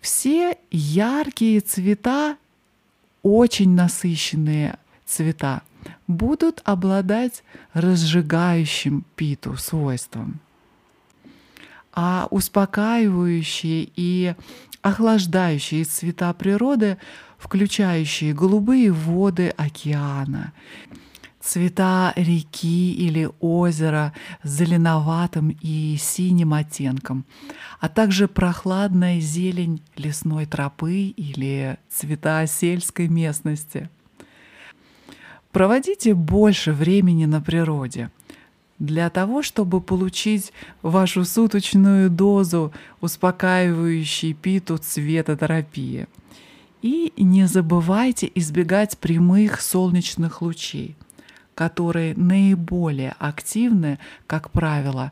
Все 0.00 0.56
яркие 0.70 1.60
цвета, 1.60 2.38
очень 3.22 3.74
насыщенные 3.74 4.78
цвета 5.06 5.62
будут 6.06 6.60
обладать 6.64 7.44
разжигающим 7.72 9.04
питу 9.14 9.56
свойством. 9.56 10.40
А 11.92 12.28
успокаивающие 12.30 13.88
и 13.96 14.34
охлаждающие 14.82 15.84
цвета 15.84 16.32
природы, 16.34 16.98
включающие 17.38 18.34
голубые 18.34 18.92
воды 18.92 19.48
океана, 19.56 20.52
цвета 21.40 22.12
реки 22.16 22.92
или 22.92 23.30
озера 23.40 24.12
с 24.42 24.50
зеленоватым 24.50 25.56
и 25.60 25.96
синим 25.98 26.52
оттенком, 26.52 27.24
а 27.80 27.88
также 27.88 28.28
прохладная 28.28 29.20
зелень 29.20 29.82
лесной 29.96 30.44
тропы 30.46 31.14
или 31.16 31.78
цвета 31.88 32.46
сельской 32.46 33.08
местности– 33.08 33.88
Проводите 35.52 36.14
больше 36.14 36.72
времени 36.72 37.24
на 37.24 37.40
природе 37.40 38.10
для 38.78 39.08
того, 39.08 39.42
чтобы 39.42 39.80
получить 39.80 40.52
вашу 40.82 41.24
суточную 41.24 42.10
дозу 42.10 42.72
успокаивающей 43.00 44.34
питу 44.34 44.76
цветотерапии. 44.76 46.06
И 46.82 47.12
не 47.16 47.46
забывайте 47.46 48.30
избегать 48.34 48.98
прямых 48.98 49.60
солнечных 49.62 50.42
лучей. 50.42 50.94
которые 51.56 52.14
наиболее 52.14 53.16
активны, 53.18 53.98
как 54.26 54.50
правило, 54.50 55.10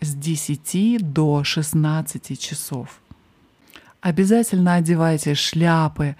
с 0.00 0.14
10 0.14 1.12
до 1.12 1.44
16 1.44 2.40
часов. 2.40 3.00
Обязательно 4.00 4.74
одевайте 4.76 5.34
шляпы 5.34 6.16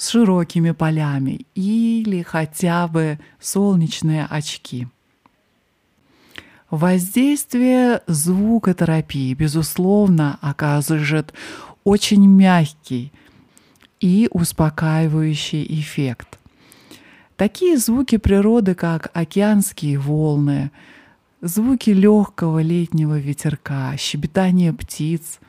с 0.00 0.08
широкими 0.08 0.70
полями 0.70 1.44
или 1.54 2.22
хотя 2.22 2.88
бы 2.88 3.18
солнечные 3.38 4.24
очки. 4.24 4.88
Воздействие 6.70 8.00
звукотерапии, 8.06 9.34
безусловно, 9.34 10.38
оказывает 10.40 11.34
очень 11.84 12.26
мягкий 12.26 13.12
и 14.00 14.26
успокаивающий 14.30 15.66
эффект. 15.68 16.38
Такие 17.36 17.76
звуки 17.76 18.16
природы, 18.16 18.74
как 18.74 19.10
океанские 19.12 19.98
волны, 19.98 20.70
звуки 21.42 21.90
легкого 21.90 22.62
летнего 22.62 23.18
ветерка, 23.18 23.94
щебетание 23.98 24.72
птиц, 24.72 25.40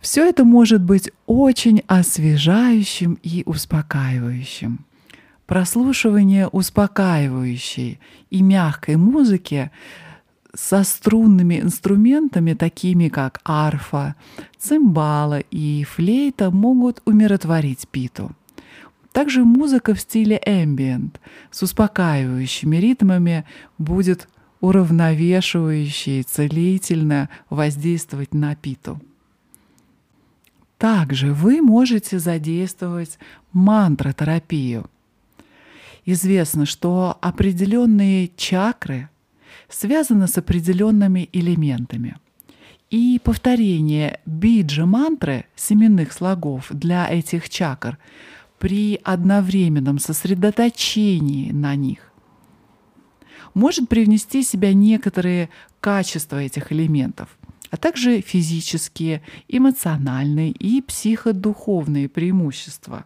все 0.00 0.28
это 0.28 0.44
может 0.44 0.82
быть 0.82 1.10
очень 1.26 1.82
освежающим 1.86 3.18
и 3.22 3.42
успокаивающим. 3.46 4.84
Прослушивание 5.46 6.46
успокаивающей 6.46 7.98
и 8.30 8.42
мягкой 8.42 8.96
музыки 8.96 9.70
со 10.54 10.82
струнными 10.84 11.60
инструментами, 11.60 12.54
такими 12.54 13.08
как 13.08 13.40
арфа, 13.44 14.14
цимбала 14.58 15.40
и 15.40 15.84
флейта, 15.84 16.50
могут 16.50 17.00
умиротворить 17.06 17.88
питу. 17.88 18.32
Также 19.12 19.44
музыка 19.44 19.94
в 19.94 20.00
стиле 20.00 20.40
ambient 20.46 21.16
с 21.50 21.62
успокаивающими 21.62 22.76
ритмами 22.76 23.44
будет 23.78 24.28
уравновешивающе 24.60 26.20
и 26.20 26.22
целительно 26.22 27.28
воздействовать 27.48 28.34
на 28.34 28.54
питу. 28.54 29.00
Также 30.78 31.32
вы 31.32 31.60
можете 31.60 32.20
задействовать 32.20 33.18
мантротерапию. 33.52 34.88
Известно, 36.04 36.66
что 36.66 37.18
определенные 37.20 38.30
чакры 38.36 39.10
связаны 39.68 40.28
с 40.28 40.38
определенными 40.38 41.28
элементами. 41.32 42.16
И 42.90 43.20
повторение 43.22 44.20
биджа 44.24 44.86
мантры 44.86 45.44
семенных 45.56 46.12
слогов 46.12 46.68
для 46.70 47.06
этих 47.10 47.50
чакр 47.50 47.98
при 48.58 48.98
одновременном 49.04 49.98
сосредоточении 49.98 51.50
на 51.50 51.74
них 51.74 52.12
может 53.52 53.88
привнести 53.88 54.42
в 54.42 54.46
себя 54.46 54.72
некоторые 54.72 55.50
качества 55.80 56.36
этих 56.36 56.72
элементов 56.72 57.37
а 57.70 57.76
также 57.76 58.20
физические, 58.20 59.22
эмоциональные 59.48 60.50
и 60.50 60.80
психодуховные 60.80 62.08
преимущества, 62.08 63.04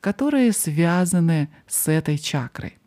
которые 0.00 0.52
связаны 0.52 1.48
с 1.66 1.88
этой 1.88 2.18
чакрой. 2.18 2.78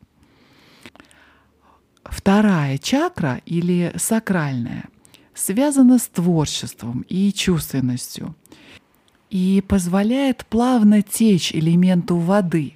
Вторая 2.03 2.77
чакра 2.77 3.41
или 3.45 3.93
сакральная 3.97 4.85
связана 5.33 5.97
с 5.97 6.07
творчеством 6.07 7.03
и 7.09 7.33
чувственностью 7.33 8.35
и 9.29 9.63
позволяет 9.67 10.45
плавно 10.45 11.01
течь 11.01 11.53
элементу 11.53 12.17
воды, 12.17 12.75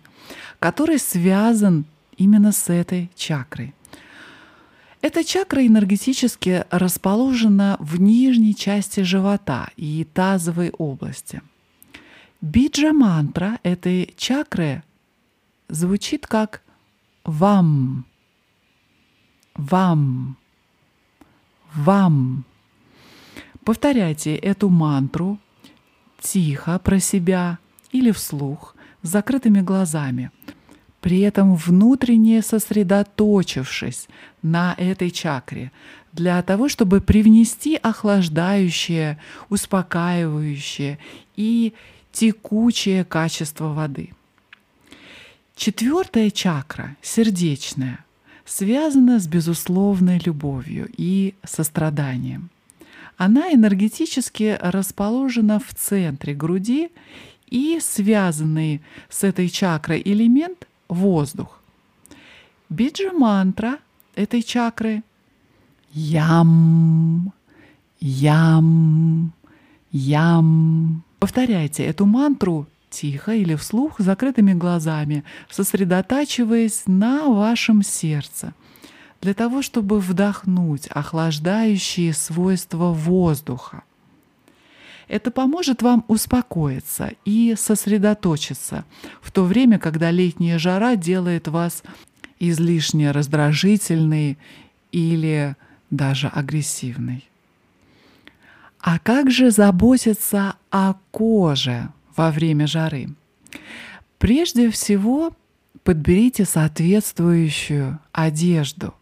который 0.58 1.00
связан 1.00 1.86
именно 2.18 2.52
с 2.52 2.70
этой 2.70 3.10
чакрой. 3.16 3.74
Эта 5.02 5.24
чакра 5.24 5.66
энергетически 5.66 6.66
расположена 6.70 7.78
в 7.80 8.00
нижней 8.02 8.54
части 8.54 9.02
живота 9.02 9.70
и 9.78 10.04
тазовой 10.04 10.72
области. 10.72 11.42
Биджа-мантра 12.42 13.60
этой 13.64 14.14
чакры 14.18 14.84
звучит 15.70 16.28
как 16.28 16.62
«вам», 17.24 18.06
«вам», 19.56 20.38
«вам». 21.74 22.46
Повторяйте 23.64 24.36
эту 24.36 24.70
мантру 24.70 25.40
тихо 26.20 26.78
про 26.80 27.00
себя 27.00 27.60
или 27.92 28.12
вслух 28.12 28.76
с 29.02 29.10
закрытыми 29.10 29.62
глазами– 29.62 30.32
при 31.02 31.22
этом 31.22 31.56
внутренне 31.56 32.42
сосредоточившись 32.42 34.08
на 34.42 34.76
этой 34.78 35.12
чакре, 35.12 35.72
для 36.12 36.42
того, 36.42 36.70
чтобы 36.70 37.02
привнести 37.02 37.76
охлаждающее, 37.76 39.20
успокаивающее 39.50 40.98
и 41.36 41.74
текучее 42.12 43.06
качество 43.06 43.74
воды. 43.74 44.12
Четвертая 45.56 46.32
чакра, 46.32 46.96
сердечная, 47.02 48.06
связана 48.46 49.20
с 49.20 49.28
безусловной 49.28 50.20
любовью 50.20 50.90
и 50.98 51.36
состраданием. 51.44 52.50
Она 53.18 53.54
энергетически 53.54 54.58
расположена 54.62 55.60
в 55.60 55.76
центре 55.76 56.34
груди 56.34 56.90
и 57.48 57.80
связанный 57.82 58.82
с 59.10 59.24
этой 59.24 59.50
чакрой 59.50 60.02
элемент 60.04 60.69
воздух. 60.90 61.62
Биджа-мантра 62.70 63.78
этой 64.16 64.42
чакры 64.44 65.04
Ям, 65.92 67.34
ям, 68.00 69.34
ям. 69.92 71.04
Повторяйте 71.20 71.84
эту 71.84 72.06
мантру 72.06 72.68
тихо 72.92 73.34
или 73.34 73.56
вслух 73.56 74.00
закрытыми 74.00 74.54
глазами, 74.54 75.24
сосредотачиваясь 75.50 76.84
на 76.86 77.28
вашем 77.28 77.82
сердце, 77.82 78.54
для 79.20 79.34
того, 79.34 79.64
чтобы 79.64 80.00
вдохнуть 80.00 80.88
охлаждающие 80.88 82.14
свойства 82.14 82.92
воздуха. 82.92 83.84
Это 85.10 85.32
поможет 85.32 85.82
вам 85.82 86.06
успокоиться 86.08 87.14
и 87.26 87.56
сосредоточиться 87.58 88.86
в 89.22 89.32
то 89.32 89.44
время, 89.44 89.80
когда 89.80 90.12
летняя 90.12 90.60
жара 90.60 90.96
делает 90.96 91.48
вас 91.48 91.84
излишне 92.40 93.10
раздражительной 93.10 94.38
или 94.92 95.56
даже 95.90 96.28
агрессивной. 96.28 97.28
А 98.80 99.00
как 99.00 99.32
же 99.32 99.50
заботиться 99.50 100.56
о 100.70 100.94
коже 101.10 101.90
во 102.16 102.30
время 102.30 102.68
жары? 102.68 103.10
Прежде 104.20 104.70
всего, 104.70 105.36
подберите 105.84 106.46
соответствующую 106.46 108.00
одежду. 108.12 108.94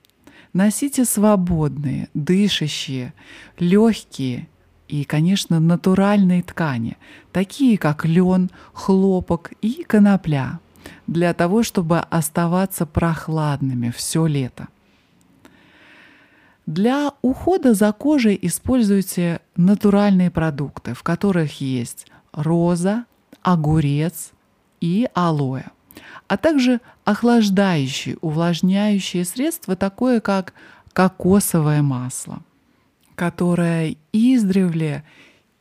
Носите 0.54 1.04
свободные, 1.04 2.08
дышащие, 2.13 3.13
легкие 3.60 4.48
и, 4.88 5.04
конечно, 5.04 5.60
натуральные 5.60 6.43
ткани, 6.43 6.97
такие 7.32 7.78
как 7.78 8.06
лен, 8.06 8.50
хлопок 8.73 9.52
и 9.62 9.84
конопля, 9.84 10.60
для 11.08 11.34
того, 11.34 11.63
чтобы 11.63 12.00
оставаться 12.00 12.86
прохладными 12.86 13.89
все 13.89 14.26
лето. 14.26 14.67
Для 16.65 17.12
ухода 17.21 17.73
за 17.73 17.93
кожей 17.93 18.38
используйте 18.41 19.41
натуральные 19.56 20.32
продукты, 20.32 20.93
в 20.93 21.04
которых 21.04 21.62
есть 21.62 22.08
роза, 22.34 23.06
огурец 23.41 24.32
и 24.82 25.08
алоэ, 25.13 25.63
а 26.28 26.38
также 26.38 26.82
охлаждающие, 27.06 28.17
увлажняющие 28.19 29.23
средства, 29.23 29.78
такое 29.78 30.19
как 30.19 30.54
кокосовое 30.91 31.82
масло 31.82 32.41
которая 33.17 33.95
издревле 34.13 35.03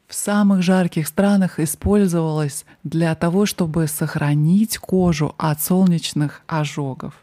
в 0.07 0.15
самых 0.15 0.63
жарких 0.63 1.09
странах 1.09 1.59
использовалась 1.59 2.67
для 2.85 3.15
того, 3.15 3.47
чтобы 3.47 3.87
сохранить 3.87 4.77
кожу 4.77 5.35
от 5.39 5.63
солнечных 5.63 6.43
ожогов. 6.47 7.15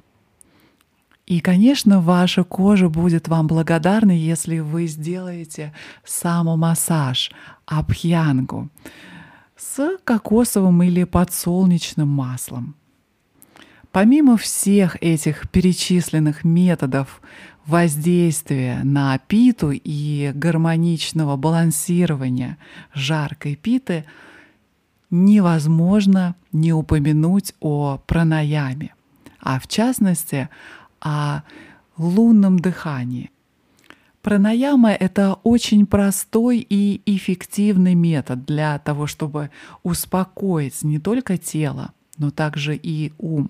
И, 1.28 1.40
конечно, 1.40 2.02
ваша 2.02 2.44
кожа 2.44 2.90
будет 2.90 3.28
вам 3.28 3.46
благодарна, 3.46 4.12
если 4.12 4.58
вы 4.58 4.88
сделаете 4.88 5.72
самомассаж, 6.04 7.32
абхьянгу 7.68 8.70
с 9.56 9.98
кокосовым 10.04 10.82
или 10.82 11.04
подсолнечным 11.04 12.10
маслом. 12.10 12.76
Помимо 13.92 14.38
всех 14.38 14.98
этих 15.02 15.48
перечисленных 15.52 16.44
методов 16.44 17.22
воздействия 17.66 18.82
на 18.84 19.18
питу 19.18 19.72
и 19.72 20.32
гармоничного 20.34 21.38
балансирования 21.38 22.58
жаркой 22.94 23.56
питы, 23.56 24.06
невозможно 25.10 26.36
не 26.52 26.74
упомянуть 26.74 27.54
о 27.60 28.00
пранаяме, 28.06 28.94
а 29.40 29.60
в 29.60 29.68
частности 29.68 30.50
о 31.00 31.42
лунном 31.98 32.60
дыхании. 32.60 33.30
Пранаяма— 34.22 34.92
это 34.92 35.34
очень 35.44 35.86
простой 35.86 36.66
и 36.68 37.02
эффективный 37.06 37.94
метод 37.94 38.46
для 38.46 38.80
того, 38.80 39.06
чтобы 39.06 39.52
успокоить 39.84 40.82
не 40.84 40.98
только 40.98 41.38
тело, 41.38 41.92
но 42.18 42.32
также 42.32 42.76
и 42.76 43.12
ум. 43.18 43.50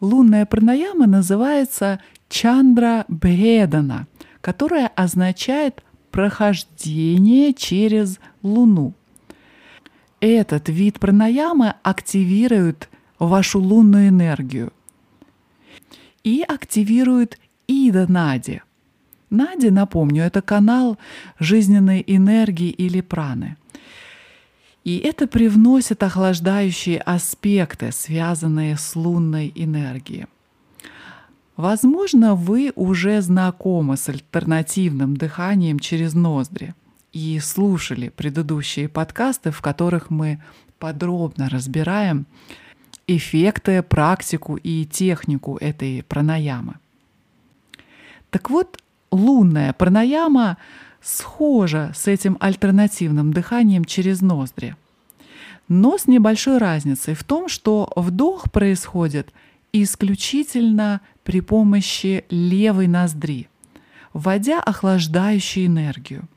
Лунная 0.00 0.46
пранаяма 0.46 1.06
называется 1.06 2.00
Чандра 2.28 3.04
Бхедана, 3.08 4.06
которая 4.40 4.88
означает 4.88 5.82
прохождение 6.10 7.52
через 7.54 8.18
Луну. 8.42 8.94
Этот 10.20 10.68
вид 10.68 10.98
пранаямы 10.98 11.74
активирует 11.82 12.88
вашу 13.18 13.60
лунную 13.60 14.08
энергию 14.08 14.72
и 16.24 16.42
активирует 16.46 17.38
Ида 17.66 18.10
Нади. 18.10 18.62
Нади, 19.30 19.70
напомню, 19.70 20.24
это 20.24 20.40
канал 20.42 20.98
жизненной 21.38 22.02
энергии 22.06 22.70
или 22.70 23.00
праны. 23.00 23.56
И 24.84 24.96
это 24.98 25.26
привносит 25.26 26.02
охлаждающие 26.02 26.98
аспекты, 26.98 27.92
связанные 27.92 28.76
с 28.78 28.96
лунной 28.96 29.52
энергией. 29.54 30.26
Возможно, 31.58 32.36
вы 32.36 32.72
уже 32.76 33.20
знакомы 33.20 33.96
с 33.96 34.08
альтернативным 34.08 35.16
дыханием 35.16 35.80
через 35.80 36.14
ноздри 36.14 36.72
и 37.12 37.40
слушали 37.40 38.10
предыдущие 38.10 38.88
подкасты, 38.88 39.50
в 39.50 39.60
которых 39.60 40.08
мы 40.08 40.40
подробно 40.78 41.48
разбираем 41.48 42.26
эффекты, 43.08 43.82
практику 43.82 44.54
и 44.54 44.84
технику 44.84 45.56
этой 45.56 46.04
пранаямы. 46.04 46.74
Так 48.30 48.50
вот, 48.50 48.80
лунная 49.10 49.72
пранаяма 49.72 50.58
схожа 51.02 51.90
с 51.92 52.06
этим 52.06 52.36
альтернативным 52.38 53.32
дыханием 53.32 53.84
через 53.84 54.20
ноздри. 54.20 54.76
Но 55.66 55.98
с 55.98 56.06
небольшой 56.06 56.58
разницей 56.58 57.16
в 57.16 57.24
том, 57.24 57.48
что 57.48 57.92
вдох 57.96 58.48
происходит 58.52 59.32
исключительно 59.72 61.00
при 61.24 61.40
помощи 61.40 62.24
левой 62.30 62.86
ноздри, 62.86 63.48
вводя 64.12 64.60
охлаждающую 64.60 65.66
энергию, 65.66 66.28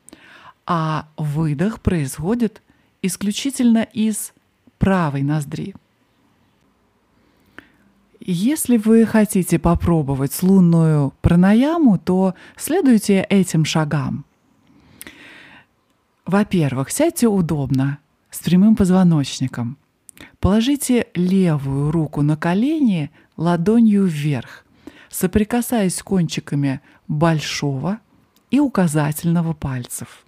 а 0.66 1.08
выдох 1.16 1.80
происходит 1.80 2.62
исключительно 3.02 3.82
из 3.82 4.32
правой 4.78 5.22
ноздри. 5.22 5.74
Если 8.24 8.76
вы 8.76 9.04
хотите 9.04 9.58
попробовать 9.58 10.42
лунную 10.42 11.12
пранаяму, 11.22 11.98
то 11.98 12.34
следуйте 12.56 13.26
этим 13.28 13.64
шагам. 13.64 14.24
Во-первых, 16.24 16.90
сядьте 16.90 17.26
удобно, 17.26 17.98
с 18.30 18.38
прямым 18.38 18.76
позвоночником. 18.76 19.76
Положите 20.38 21.08
левую 21.14 21.90
руку 21.90 22.22
на 22.22 22.36
колени 22.36 23.10
ладонью 23.36 24.04
вверх 24.04 24.64
соприкасаясь 25.12 26.02
кончиками 26.02 26.80
большого 27.06 28.00
и 28.50 28.58
указательного 28.58 29.52
пальцев. 29.52 30.24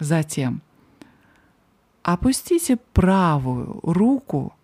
Затем 0.00 0.62
опустите 2.02 2.78
правую 2.94 3.78
руку 3.82 4.54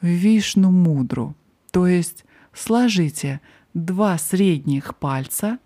в 0.00 0.06
вишну 0.06 0.70
мудру, 0.70 1.36
то 1.70 1.86
есть 1.86 2.24
сложите 2.54 3.40
два 3.74 4.16
средних 4.16 4.96
пальца 4.96 5.58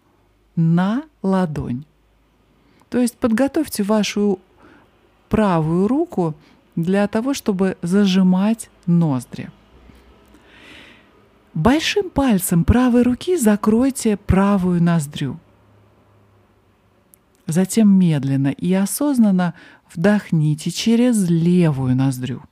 на 0.57 1.05
ладонь. 1.23 1.87
То 2.91 2.99
есть 2.99 3.17
подготовьте 3.19 3.85
вашу 3.85 4.41
правую 5.29 5.87
руку 5.87 6.35
для 6.75 7.07
того, 7.07 7.35
чтобы 7.35 7.79
зажимать 7.83 8.69
ноздри. 8.87 9.51
Большим 11.57 12.11
пальцем 12.11 12.67
правой 12.67 13.01
руки 13.01 13.35
закройте 13.39 14.19
правую 14.19 14.83
ноздрю. 14.83 15.41
Затем 17.47 17.89
медленно 17.99 18.49
и 18.49 18.75
осознанно 18.75 19.55
вдохните 19.91 20.71
через 20.71 21.31
левую 21.31 21.97
ноздрю. 21.97 22.43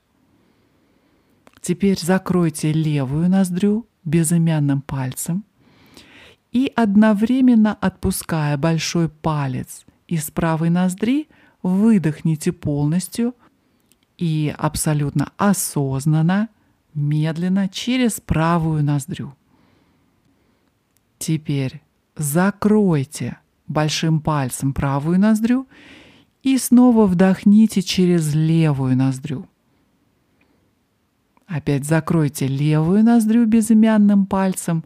Теперь 1.61 2.01
закройте 2.01 2.73
левую 2.73 3.29
ноздрю 3.29 3.87
безымянным 4.05 4.81
пальцем 4.81 5.45
и 6.51 6.73
одновременно 6.75 7.75
отпуская 7.75 8.57
большой 8.57 9.11
палец 9.11 9.85
из 10.09 10.31
правой 10.31 10.71
ноздри, 10.71 11.29
выдохните 11.63 12.53
полностью 12.53 13.35
и 14.17 14.55
абсолютно 14.57 15.31
осознанно 15.37 16.49
медленно 16.95 17.69
через 17.69 18.21
правую 18.21 18.83
ноздрю. 18.85 19.35
Теперь 21.19 21.83
закройте 22.17 23.39
большим 23.67 24.21
пальцем 24.21 24.73
правую 24.73 25.19
ноздрю 25.19 25.67
и 26.43 26.59
снова 26.59 27.07
вдохните 27.07 27.83
через 27.83 28.35
левую 28.35 28.97
ноздрю. 28.97 29.49
Опять 31.47 31.85
закройте 31.85 32.47
левую 32.47 33.05
ноздрю 33.05 33.47
безымянным 33.47 34.27
пальцем 34.27 34.85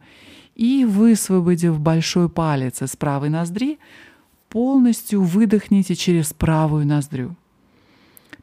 и, 0.54 0.84
высвободив 0.84 1.78
большой 1.78 2.28
палец 2.28 2.82
из 2.82 2.96
правой 2.96 3.30
ноздри, 3.30 3.78
полностью 4.48 5.22
выдохните 5.22 5.94
через 5.94 6.32
правую 6.32 6.86
ноздрю. 6.86 7.36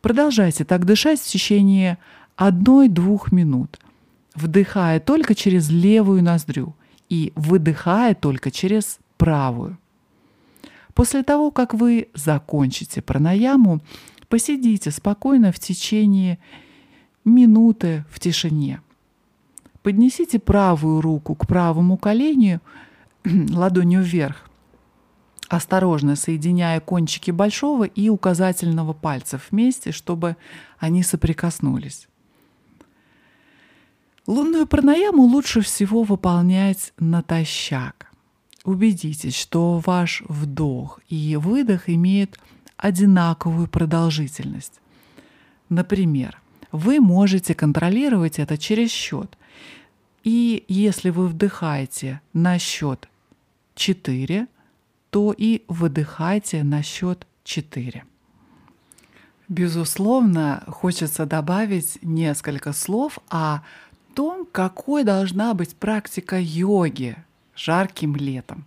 Продолжайте 0.02 0.64
так 0.64 0.86
дышать 0.86 1.20
в 1.20 1.26
течение 1.26 1.98
одной-двух 2.36 3.32
минут, 3.32 3.80
вдыхая 4.34 5.00
только 5.00 5.36
через 5.36 5.70
левую 5.70 6.24
ноздрю 6.24 6.76
и 7.10 7.32
выдыхая 7.36 8.16
только 8.16 8.52
через 8.52 9.00
правую. 9.18 9.78
После 10.94 11.24
того, 11.24 11.52
как 11.52 11.74
вы 11.74 12.08
закончите 12.14 13.02
пранаяму, 13.02 13.82
посидите 14.30 14.92
спокойно 14.92 15.52
в 15.52 15.60
течение 15.60 16.40
минуты 17.26 18.06
в 18.10 18.20
тишине. 18.20 18.82
Поднесите 19.84 20.40
правую 20.40 21.02
руку 21.02 21.36
к 21.36 21.48
правому 21.48 21.98
коленю, 21.98 22.62
ладонью 23.26 24.02
вверх, 24.02 24.50
осторожно 25.48 26.16
соединяя 26.16 26.80
кончики 26.80 27.32
большого 27.32 27.84
и 27.84 28.10
указательного 28.10 28.94
пальцев 28.94 29.48
вместе, 29.52 29.92
чтобы 29.92 30.38
они 30.80 31.04
соприкоснулись. 31.04 32.08
Лунную 34.28 34.66
пранаяму 34.66 35.24
лучше 35.24 35.62
всего 35.62 36.04
выполнять 36.04 36.94
натощак. 36.98 38.12
Убедитесь, 38.64 39.36
что 39.36 39.78
ваш 39.86 40.24
вдох 40.28 41.00
и 41.08 41.36
выдох 41.36 41.88
имеют 41.88 42.40
одинаковую 42.76 43.68
продолжительность. 43.68 44.82
Например, 45.70 46.42
вы 46.72 47.00
можете 47.00 47.54
контролировать 47.54 48.40
это 48.40 48.58
через 48.58 48.90
счет. 48.90 49.38
И 50.24 50.66
если 50.68 51.12
вы 51.12 51.28
вдыхаете 51.28 52.22
на 52.34 52.58
счет 52.58 53.08
4, 53.76 54.48
то 55.12 55.36
и 55.38 55.64
выдыхайте 55.68 56.64
на 56.64 56.82
счет 56.82 57.28
4. 57.44 58.04
Безусловно, 59.48 60.64
хочется 60.68 61.28
добавить 61.28 62.00
несколько 62.02 62.74
слов 62.74 63.20
о 63.30 63.62
том, 64.16 64.48
какой 64.52 65.04
должна 65.04 65.54
быть 65.54 65.76
практика 65.76 66.38
йоги 66.40 67.18
жарким 67.56 68.16
летом. 68.16 68.66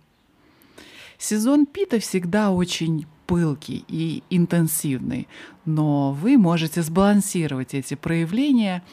Сезон 1.17 1.65
пита 1.65 1.99
всегда 1.99 2.51
очень 2.51 3.05
пылкий 3.27 3.83
и 3.87 4.23
интенсивный, 4.29 5.27
но 5.65 6.13
вы 6.13 6.37
можете 6.37 6.81
сбалансировать 6.81 7.73
эти 7.73 7.95
проявления, 7.95 8.83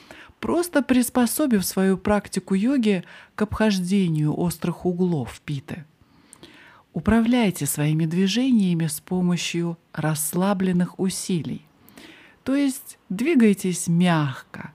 просто 0.40 0.82
приспособив 0.82 1.64
свою 1.64 1.96
практику 1.96 2.54
йоги 2.54 3.04
к 3.34 3.42
обхождению 3.42 4.38
острых 4.38 4.84
углов 4.84 5.40
питы. 5.44 5.84
Управляйте 6.92 7.66
своими 7.66 8.06
движениями 8.06 8.86
с 8.86 9.00
помощью 9.00 9.78
расслабленных 9.92 10.98
усилий. 10.98 11.62
То 12.42 12.54
есть 12.54 12.98
двигайтесь 13.08 13.88
мягко, 13.88 14.72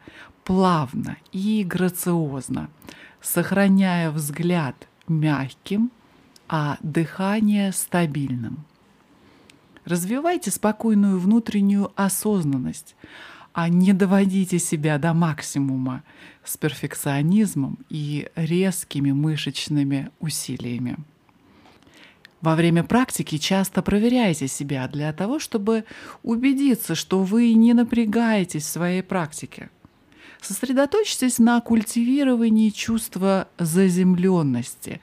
плавно 0.51 1.15
и 1.31 1.63
грациозно, 1.63 2.69
сохраняя 3.21 4.11
взгляд 4.11 4.75
мягким, 5.07 5.91
а 6.49 6.77
дыхание 6.81 7.71
стабильным. 7.71 8.65
Развивайте 9.85 10.51
спокойную 10.51 11.19
внутреннюю 11.19 11.93
осознанность, 11.95 12.97
а 13.53 13.69
не 13.69 13.93
доводите 13.93 14.59
себя 14.59 14.97
до 14.97 15.13
максимума 15.13 16.03
с 16.43 16.57
перфекционизмом 16.57 17.79
и 17.87 18.27
резкими 18.35 19.13
мышечными 19.13 20.09
усилиями. 20.19 20.97
Во 22.41 22.55
время 22.55 22.83
практики 22.83 23.37
часто 23.37 23.81
проверяйте 23.81 24.49
себя 24.49 24.89
для 24.89 25.13
того, 25.13 25.39
чтобы 25.39 25.85
убедиться, 26.23 26.93
что 26.93 27.23
вы 27.23 27.53
не 27.53 27.73
напрягаетесь 27.73 28.63
в 28.63 28.69
своей 28.69 29.01
практике. 29.01 29.69
Сосредоточьтесь 30.41 31.39
на 31.39 31.61
культивировании 31.61 32.69
чувства 32.69 33.47
заземленности 33.57 34.99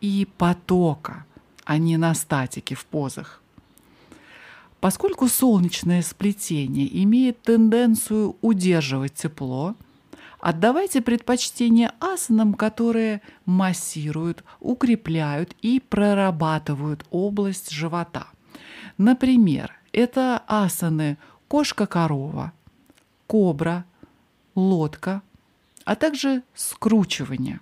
и 0.00 0.26
потока, 0.38 1.26
а 1.64 1.78
не 1.78 1.96
на 1.96 2.14
статике 2.14 2.74
в 2.74 2.86
позах. 2.86 3.42
Поскольку 4.80 5.28
солнечное 5.28 6.02
сплетение 6.02 7.02
имеет 7.02 7.42
тенденцию 7.42 8.36
удерживать 8.40 9.14
тепло– 9.14 9.74
Отдавайте 10.40 11.00
предпочтение 11.00 11.90
асанам, 11.98 12.54
которые 12.54 13.22
массируют, 13.44 14.44
укрепляют 14.60 15.54
и 15.62 15.80
прорабатывают 15.80 17.04
область 17.10 17.70
живота. 17.70 18.28
Например, 18.98 19.72
это 19.92 20.42
асаны 20.46 21.18
кошка-корова, 21.48 22.52
кобра, 23.26 23.84
лодка, 24.58 25.22
а 25.84 25.94
также 25.94 26.42
скручивание. 26.54 27.60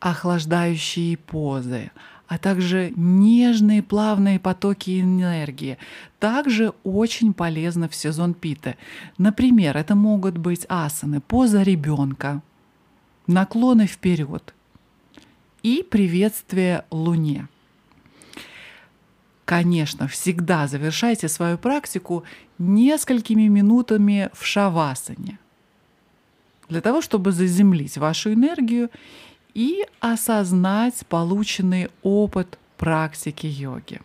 Охлаждающие 0.00 1.16
позы– 1.16 1.90
а 2.26 2.38
также 2.38 2.92
нежные 2.96 3.82
плавные 3.82 4.40
потоки 4.40 5.00
энергии, 5.00 5.78
также 6.18 6.72
очень 6.82 7.34
полезно 7.34 7.88
в 7.88 7.94
сезон 7.94 8.34
питы. 8.34 8.76
Например, 9.18 9.76
это 9.76 9.94
могут 9.94 10.38
быть 10.38 10.64
асаны, 10.68 11.20
поза 11.20 11.62
ребенка, 11.62 12.42
наклоны 13.26 13.86
вперед 13.86 14.54
и 15.62 15.86
приветствие 15.88 16.84
Луне. 16.90 17.48
Конечно, 19.44 20.08
всегда 20.08 20.66
завершайте 20.66 21.28
свою 21.28 21.58
практику 21.58 22.24
несколькими 22.58 23.48
минутами 23.48 24.30
в 24.32 24.44
шавасане 24.44 25.38
для 26.68 26.80
того, 26.80 27.02
чтобы 27.02 27.32
заземлить 27.32 27.98
вашу 27.98 28.32
энергию 28.32 28.90
и 29.54 29.86
осознать 30.00 31.06
полученный 31.08 31.90
опыт 32.02 32.58
практики 32.76 33.46
йоги. 33.46 34.00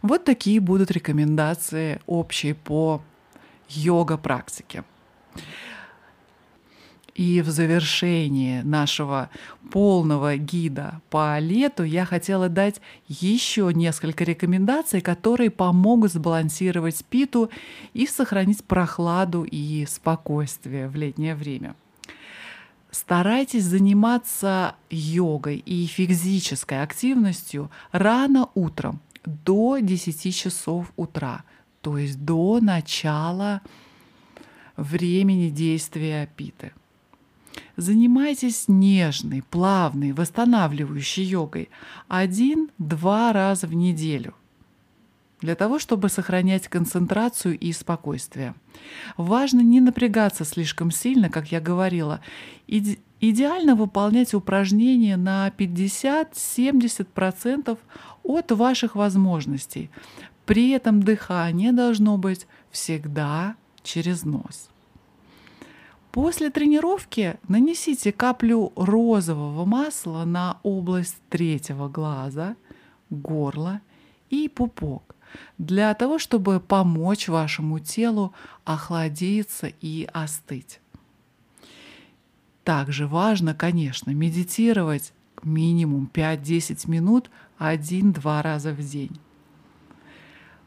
Вот 0.00 0.24
такие 0.24 0.60
будут 0.60 0.90
рекомендации 0.90 2.00
общие 2.06 2.54
по 2.54 3.02
йога-практике. 3.68 4.84
И 7.14 7.42
в 7.42 7.50
завершении 7.50 8.62
нашего 8.62 9.28
полного 9.70 10.36
гида 10.36 11.02
по 11.10 11.38
лету 11.38 11.82
я 11.84 12.06
хотела 12.06 12.48
дать 12.48 12.80
еще 13.06 13.70
несколько 13.74 14.24
рекомендаций, 14.24 15.02
которые 15.02 15.50
помогут 15.50 16.12
сбалансировать 16.12 17.04
питу 17.04 17.50
и 17.92 18.06
сохранить 18.06 18.64
прохладу 18.64 19.44
и 19.44 19.84
спокойствие 19.86 20.88
в 20.88 20.96
летнее 20.96 21.34
время. 21.34 21.74
Старайтесь 22.90 23.64
заниматься 23.64 24.74
йогой 24.90 25.56
и 25.56 25.86
физической 25.86 26.82
активностью 26.82 27.70
рано 27.90 28.48
утром, 28.54 29.00
до 29.24 29.78
10 29.78 30.34
часов 30.34 30.92
утра, 30.96 31.44
то 31.80 31.96
есть 31.96 32.24
до 32.24 32.60
начала 32.60 33.60
времени 34.76 35.48
действия 35.50 36.28
питы. 36.36 36.72
Занимайтесь 37.76 38.64
нежной, 38.68 39.42
плавной, 39.42 40.12
восстанавливающей 40.12 41.24
йогой 41.24 41.68
один-два 42.08 43.32
раза 43.32 43.66
в 43.66 43.74
неделю 43.74 44.34
для 45.42 45.54
того, 45.56 45.78
чтобы 45.78 46.08
сохранять 46.08 46.68
концентрацию 46.68 47.58
и 47.58 47.72
спокойствие. 47.72 48.54
Важно 49.16 49.60
не 49.60 49.80
напрягаться 49.80 50.44
слишком 50.44 50.90
сильно, 50.90 51.28
как 51.28 51.52
я 51.52 51.60
говорила. 51.60 52.20
Иде 52.66 52.98
идеально 53.20 53.76
выполнять 53.76 54.34
упражнения 54.34 55.16
на 55.16 55.48
50-70% 55.56 57.78
от 58.24 58.52
ваших 58.52 58.96
возможностей. 58.96 59.90
При 60.44 60.70
этом 60.70 61.02
дыхание 61.02 61.70
должно 61.72 62.18
быть 62.18 62.48
всегда 62.70 63.54
через 63.84 64.24
нос. 64.24 64.71
После 66.12 66.50
тренировки 66.50 67.38
нанесите 67.48 68.12
каплю 68.12 68.70
розового 68.76 69.64
масла 69.64 70.24
на 70.24 70.60
область 70.62 71.16
третьего 71.30 71.88
глаза, 71.88 72.54
горло 73.08 73.80
и 74.28 74.46
пупок 74.50 75.16
для 75.56 75.94
того, 75.94 76.18
чтобы 76.18 76.60
помочь 76.60 77.28
вашему 77.28 77.78
телу 77.78 78.34
охладиться 78.64 79.72
и 79.80 80.06
остыть. 80.12 80.80
Также 82.62 83.06
важно, 83.06 83.54
конечно, 83.54 84.10
медитировать 84.10 85.14
минимум 85.42 86.10
5-10 86.12 86.90
минут 86.90 87.30
один-два 87.56 88.42
раза 88.42 88.72
в 88.72 88.80
день. 88.80 89.18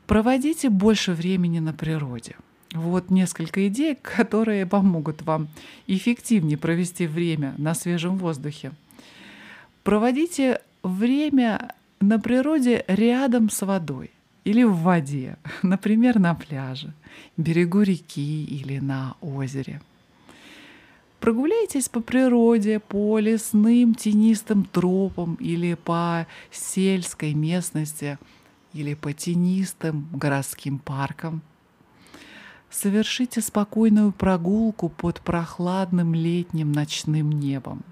Проводите 0.07 0.71
больше 0.71 1.13
времени 1.13 1.59
на 1.59 1.71
природе. 1.71 2.35
Вот 2.75 3.09
несколько 3.09 3.67
идей, 3.67 3.95
которые 4.01 4.65
помогут 4.65 5.21
вам 5.23 5.47
эффективнее 5.87 6.57
провести 6.57 7.07
время 7.07 7.55
на 7.57 7.73
свежем 7.73 8.17
воздухе. 8.17 8.71
Проводите 9.83 10.61
время 10.83 11.73
на 11.99 12.19
природе 12.19 12.83
рядом 12.87 13.49
с 13.49 13.65
водой 13.65 14.11
или 14.43 14.63
в 14.63 14.75
воде, 14.75 15.37
например, 15.63 16.19
на 16.19 16.35
пляже, 16.35 16.93
берегу 17.37 17.81
реки 17.81 18.45
или 18.45 18.79
на 18.79 19.15
озере. 19.21 19.81
Прогуляйтесь 21.19 21.89
по 21.89 22.01
природе, 22.01 22.79
по 22.79 23.17
лесным 23.17 23.95
тенистым 23.95 24.63
тропам 24.63 25.35
или 25.35 25.73
по 25.73 26.27
сельской 26.51 27.33
местности 27.33 28.19
или 28.73 28.93
по 28.93 29.11
тенистым 29.11 30.07
городским 30.13 30.77
паркам. 30.77 31.41
Совершите 32.75 33.39
спокойную 33.39 34.11
прогулку 34.11 34.89
под 34.89 35.21
прохладным 35.21 36.13
летним 36.13 36.73
ночным 36.73 37.31
небом. 37.31 37.83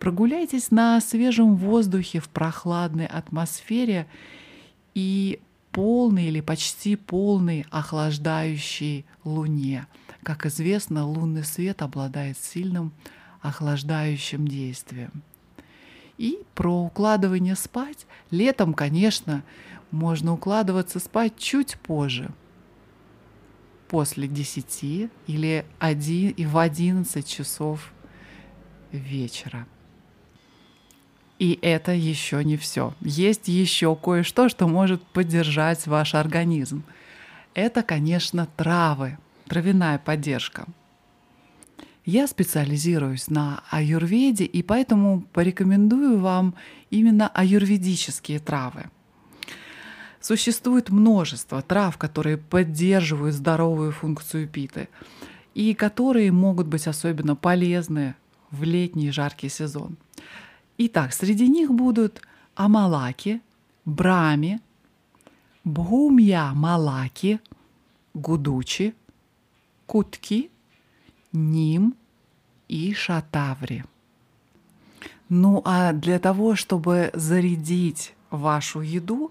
Прогуляйтесь 0.00 0.72
на 0.72 1.00
свежем 1.00 1.54
воздухе 1.54 2.18
в 2.18 2.28
прохладной 2.30 3.06
атмосфере 3.06 4.08
и 4.94 5.38
полной 5.70 6.24
или 6.24 6.40
почти 6.40 6.96
полной 6.96 7.64
охлаждающей 7.70 9.06
луне. 9.22 9.86
Как 10.24 10.46
известно, 10.46 11.06
лунный 11.06 11.44
свет 11.44 11.80
обладает 11.82 12.38
сильным 12.38 12.92
охлаждающим 13.40 14.48
действием. 14.48 15.22
И 16.18 16.40
про 16.56 16.86
укладывание 16.86 17.54
спать. 17.54 18.08
Летом, 18.32 18.74
конечно, 18.74 19.44
можно 19.92 20.32
укладываться 20.32 20.98
спать 20.98 21.34
чуть 21.38 21.78
позже, 21.78 22.32
после 23.90 24.28
10 24.28 25.10
или 25.26 25.66
1 25.80 26.30
и 26.30 26.46
в 26.46 26.56
11 26.56 27.26
часов 27.26 27.92
вечера. 28.92 29.66
И 31.40 31.58
это 31.60 31.90
еще 31.92 32.44
не 32.44 32.56
все. 32.56 32.94
Есть 33.00 33.48
еще 33.48 33.96
кое-что, 33.96 34.48
что 34.48 34.68
может 34.68 35.02
поддержать 35.02 35.86
ваш 35.88 36.14
организм. 36.14 36.84
Это, 37.54 37.82
конечно, 37.82 38.46
травы, 38.56 39.18
травяная 39.48 39.98
поддержка. 39.98 40.66
Я 42.04 42.28
специализируюсь 42.28 43.28
на 43.28 43.64
аюрведе, 43.70 44.44
и 44.44 44.62
поэтому 44.62 45.22
порекомендую 45.32 46.20
вам 46.20 46.54
именно 46.90 47.26
аюрведические 47.28 48.38
травы. 48.38 48.90
Существует 50.20 50.90
множество 50.90 51.62
трав, 51.62 51.96
которые 51.96 52.36
поддерживают 52.36 53.34
здоровую 53.34 53.90
функцию 53.92 54.46
питы 54.46 54.88
и 55.54 55.74
которые 55.74 56.30
могут 56.30 56.66
быть 56.66 56.86
особенно 56.86 57.34
полезны 57.34 58.14
в 58.50 58.62
летний 58.62 59.10
жаркий 59.10 59.48
сезон. 59.48 59.96
Итак, 60.76 61.14
среди 61.14 61.48
них 61.48 61.72
будут 61.72 62.20
Амалаки, 62.54 63.40
Брами, 63.86 64.60
Бхумья 65.64 66.52
Малаки, 66.54 67.40
Гудучи, 68.12 68.94
Кутки, 69.86 70.50
Ним 71.32 71.94
и 72.68 72.92
Шатаври. 72.92 73.84
Ну 75.30 75.62
а 75.64 75.92
для 75.92 76.18
того, 76.18 76.56
чтобы 76.56 77.10
зарядить 77.14 78.14
вашу 78.30 78.80
еду, 78.80 79.30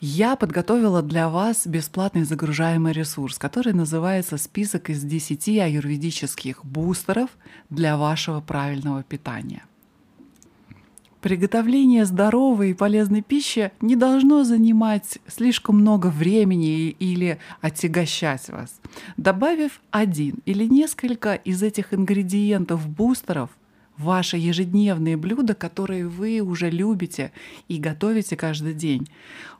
я 0.00 0.36
подготовила 0.36 1.02
для 1.02 1.28
вас 1.28 1.66
бесплатный 1.66 2.24
загружаемый 2.24 2.92
ресурс, 2.92 3.38
который 3.38 3.72
называется 3.72 4.36
«Список 4.36 4.90
из 4.90 5.02
10 5.02 5.48
аюрведических 5.48 6.64
бустеров 6.64 7.30
для 7.70 7.96
вашего 7.96 8.40
правильного 8.40 9.02
питания». 9.02 9.64
Приготовление 11.22 12.04
здоровой 12.04 12.70
и 12.70 12.74
полезной 12.74 13.22
пищи 13.22 13.72
не 13.80 13.96
должно 13.96 14.44
занимать 14.44 15.18
слишком 15.26 15.80
много 15.80 16.06
времени 16.06 16.90
или 16.90 17.38
отягощать 17.60 18.48
вас. 18.48 18.80
Добавив 19.16 19.80
один 19.90 20.36
или 20.44 20.66
несколько 20.66 21.34
из 21.34 21.64
этих 21.64 21.92
ингредиентов-бустеров 21.92 23.50
в 23.50 23.65
ваши 23.98 24.36
ежедневные 24.36 25.16
блюда, 25.16 25.54
которые 25.54 26.06
вы 26.06 26.40
уже 26.40 26.70
любите 26.70 27.32
и 27.68 27.78
готовите 27.78 28.36
каждый 28.36 28.74
день, 28.74 29.08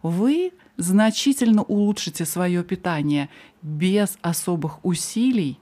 вы 0.02 0.52
значительно 0.76 1.62
улучшите 1.62 2.24
свое 2.24 2.62
питание 2.62 3.28
без 3.62 4.18
особых 4.22 4.84
усилий 4.84 5.58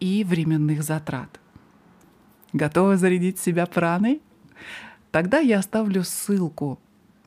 и 0.00 0.24
временных 0.24 0.82
затрат. 0.82 1.40
Готовы 2.52 2.96
зарядить 2.96 3.38
себя 3.38 3.66
праной? 3.66 4.20
Тогда 5.10 5.38
я 5.38 5.58
оставлю 5.58 6.04
ссылку 6.04 6.78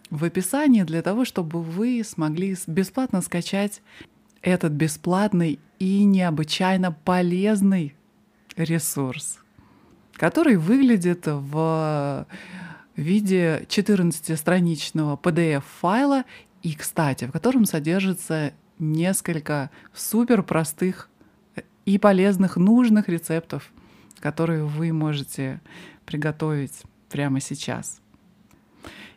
в 0.09 0.23
описании 0.23 0.83
для 0.83 1.01
того, 1.01 1.25
чтобы 1.25 1.61
вы 1.61 2.03
смогли 2.05 2.55
бесплатно 2.67 3.21
скачать 3.21 3.81
этот 4.41 4.73
бесплатный 4.73 5.59
и 5.79 6.03
необычайно 6.03 6.91
полезный 6.91 7.95
ресурс, 8.55 9.39
который 10.17 10.57
выглядит 10.57 11.23
в 11.25 12.25
виде 12.95 13.65
14-страничного 13.69 15.19
PDF-файла 15.21 16.25
и, 16.63 16.73
кстати, 16.73 17.25
в 17.25 17.31
котором 17.31 17.65
содержится 17.65 18.53
несколько 18.79 19.69
супер 19.93 20.43
простых 20.43 21.09
и 21.85 21.97
полезных, 21.97 22.57
нужных 22.57 23.07
рецептов, 23.07 23.71
которые 24.19 24.65
вы 24.65 24.91
можете 24.91 25.61
приготовить 26.05 26.81
прямо 27.09 27.39
сейчас. 27.39 28.01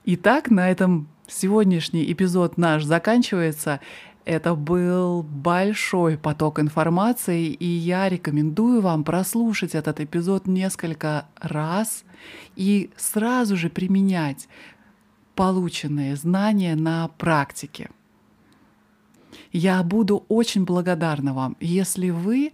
Итак, 0.04 0.50
на 0.50 0.70
этом 0.70 1.08
сегодняшний 1.26 2.10
эпизод 2.12 2.58
наш 2.58 2.84
заканчивается. 2.84 3.80
Это 4.30 4.54
был 4.54 5.24
большой 5.24 6.16
поток 6.16 6.60
информации, 6.60 7.46
и 7.46 7.66
я 7.66 8.08
рекомендую 8.08 8.80
вам 8.80 9.02
прослушать 9.02 9.74
этот 9.74 9.98
эпизод 9.98 10.46
несколько 10.46 11.26
раз 11.40 12.04
и 12.54 12.92
сразу 12.96 13.56
же 13.56 13.70
применять 13.70 14.48
полученные 15.34 16.14
знания 16.14 16.76
на 16.76 17.08
практике. 17.08 17.90
Я 19.50 19.82
буду 19.82 20.24
очень 20.28 20.64
благодарна 20.64 21.34
вам, 21.34 21.56
если 21.58 22.10
вы 22.10 22.52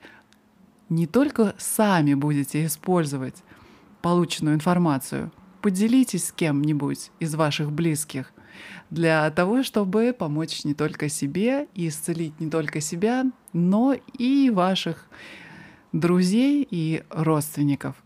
не 0.89 1.07
только 1.07 1.55
сами 1.59 2.15
будете 2.15 2.65
использовать 2.65 3.43
полученную 4.01 4.55
информацию, 4.55 5.31
поделитесь 5.61 6.29
с 6.29 6.33
кем-нибудь 6.33 7.11
из 7.21 7.35
ваших 7.35 7.71
близких 7.71 8.33
для 8.91 9.31
того, 9.31 9.63
чтобы 9.63 10.15
помочь 10.17 10.65
не 10.65 10.75
только 10.75 11.09
себе 11.09 11.67
и 11.75 11.89
исцелить 11.89 12.39
не 12.41 12.51
только 12.51 12.81
себя, 12.81 13.25
но 13.53 13.95
и 14.19 14.51
ваших 14.51 15.09
друзей 15.93 16.67
и 16.71 17.03
родственников. 17.11 17.97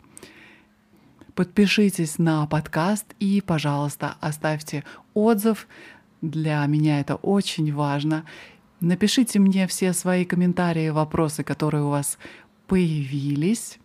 Подпишитесь 1.34 2.18
на 2.18 2.46
подкаст 2.46 3.07
и, 3.18 3.40
пожалуйста, 3.40 4.16
оставьте 4.20 4.84
отзыв. 5.14 5.68
Для 6.20 6.64
меня 6.66 7.01
это 7.01 7.14
очень 7.16 7.72
важно. 7.72 8.24
Напишите 8.80 9.38
мне 9.38 9.66
все 9.66 9.92
свои 9.92 10.24
комментарии, 10.24 10.90
вопросы, 10.90 11.44
которые 11.44 11.84
у 11.84 11.90
вас 11.90 12.18
появились. 12.66 13.78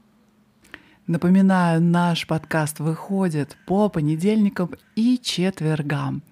Напоминаю, 1.08 1.82
наш 1.82 2.26
подкаст 2.26 2.80
выходит 2.80 3.58
по 3.68 3.90
понедельникам 3.90 4.72
и 4.96 5.20
четвергам. 5.22 6.24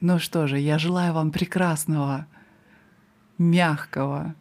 Ну 0.00 0.18
что 0.18 0.46
же, 0.46 0.58
я 0.58 0.78
желаю 0.78 1.12
вам 1.12 1.32
прекрасного, 1.32 2.26
мягкого, 3.36 4.34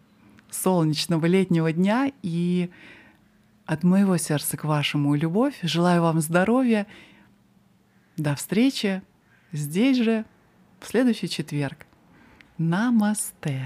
солнечного 0.52 1.26
летнего 1.26 1.72
дня 1.72 2.12
и 2.22 2.70
от 3.66 3.84
моего 3.84 4.18
сердца 4.18 4.56
к 4.56 4.64
вашему 4.64 5.16
любовь. 5.16 5.58
Желаю 5.64 6.04
вам 6.04 6.22
здоровья. 6.22 6.86
До 8.18 8.36
встречи 8.36 9.02
здесь 9.52 9.98
же 9.98 10.26
в 10.80 10.88
следующий 10.88 11.28
четверг. 11.28 11.86
Намасте. 12.58 13.64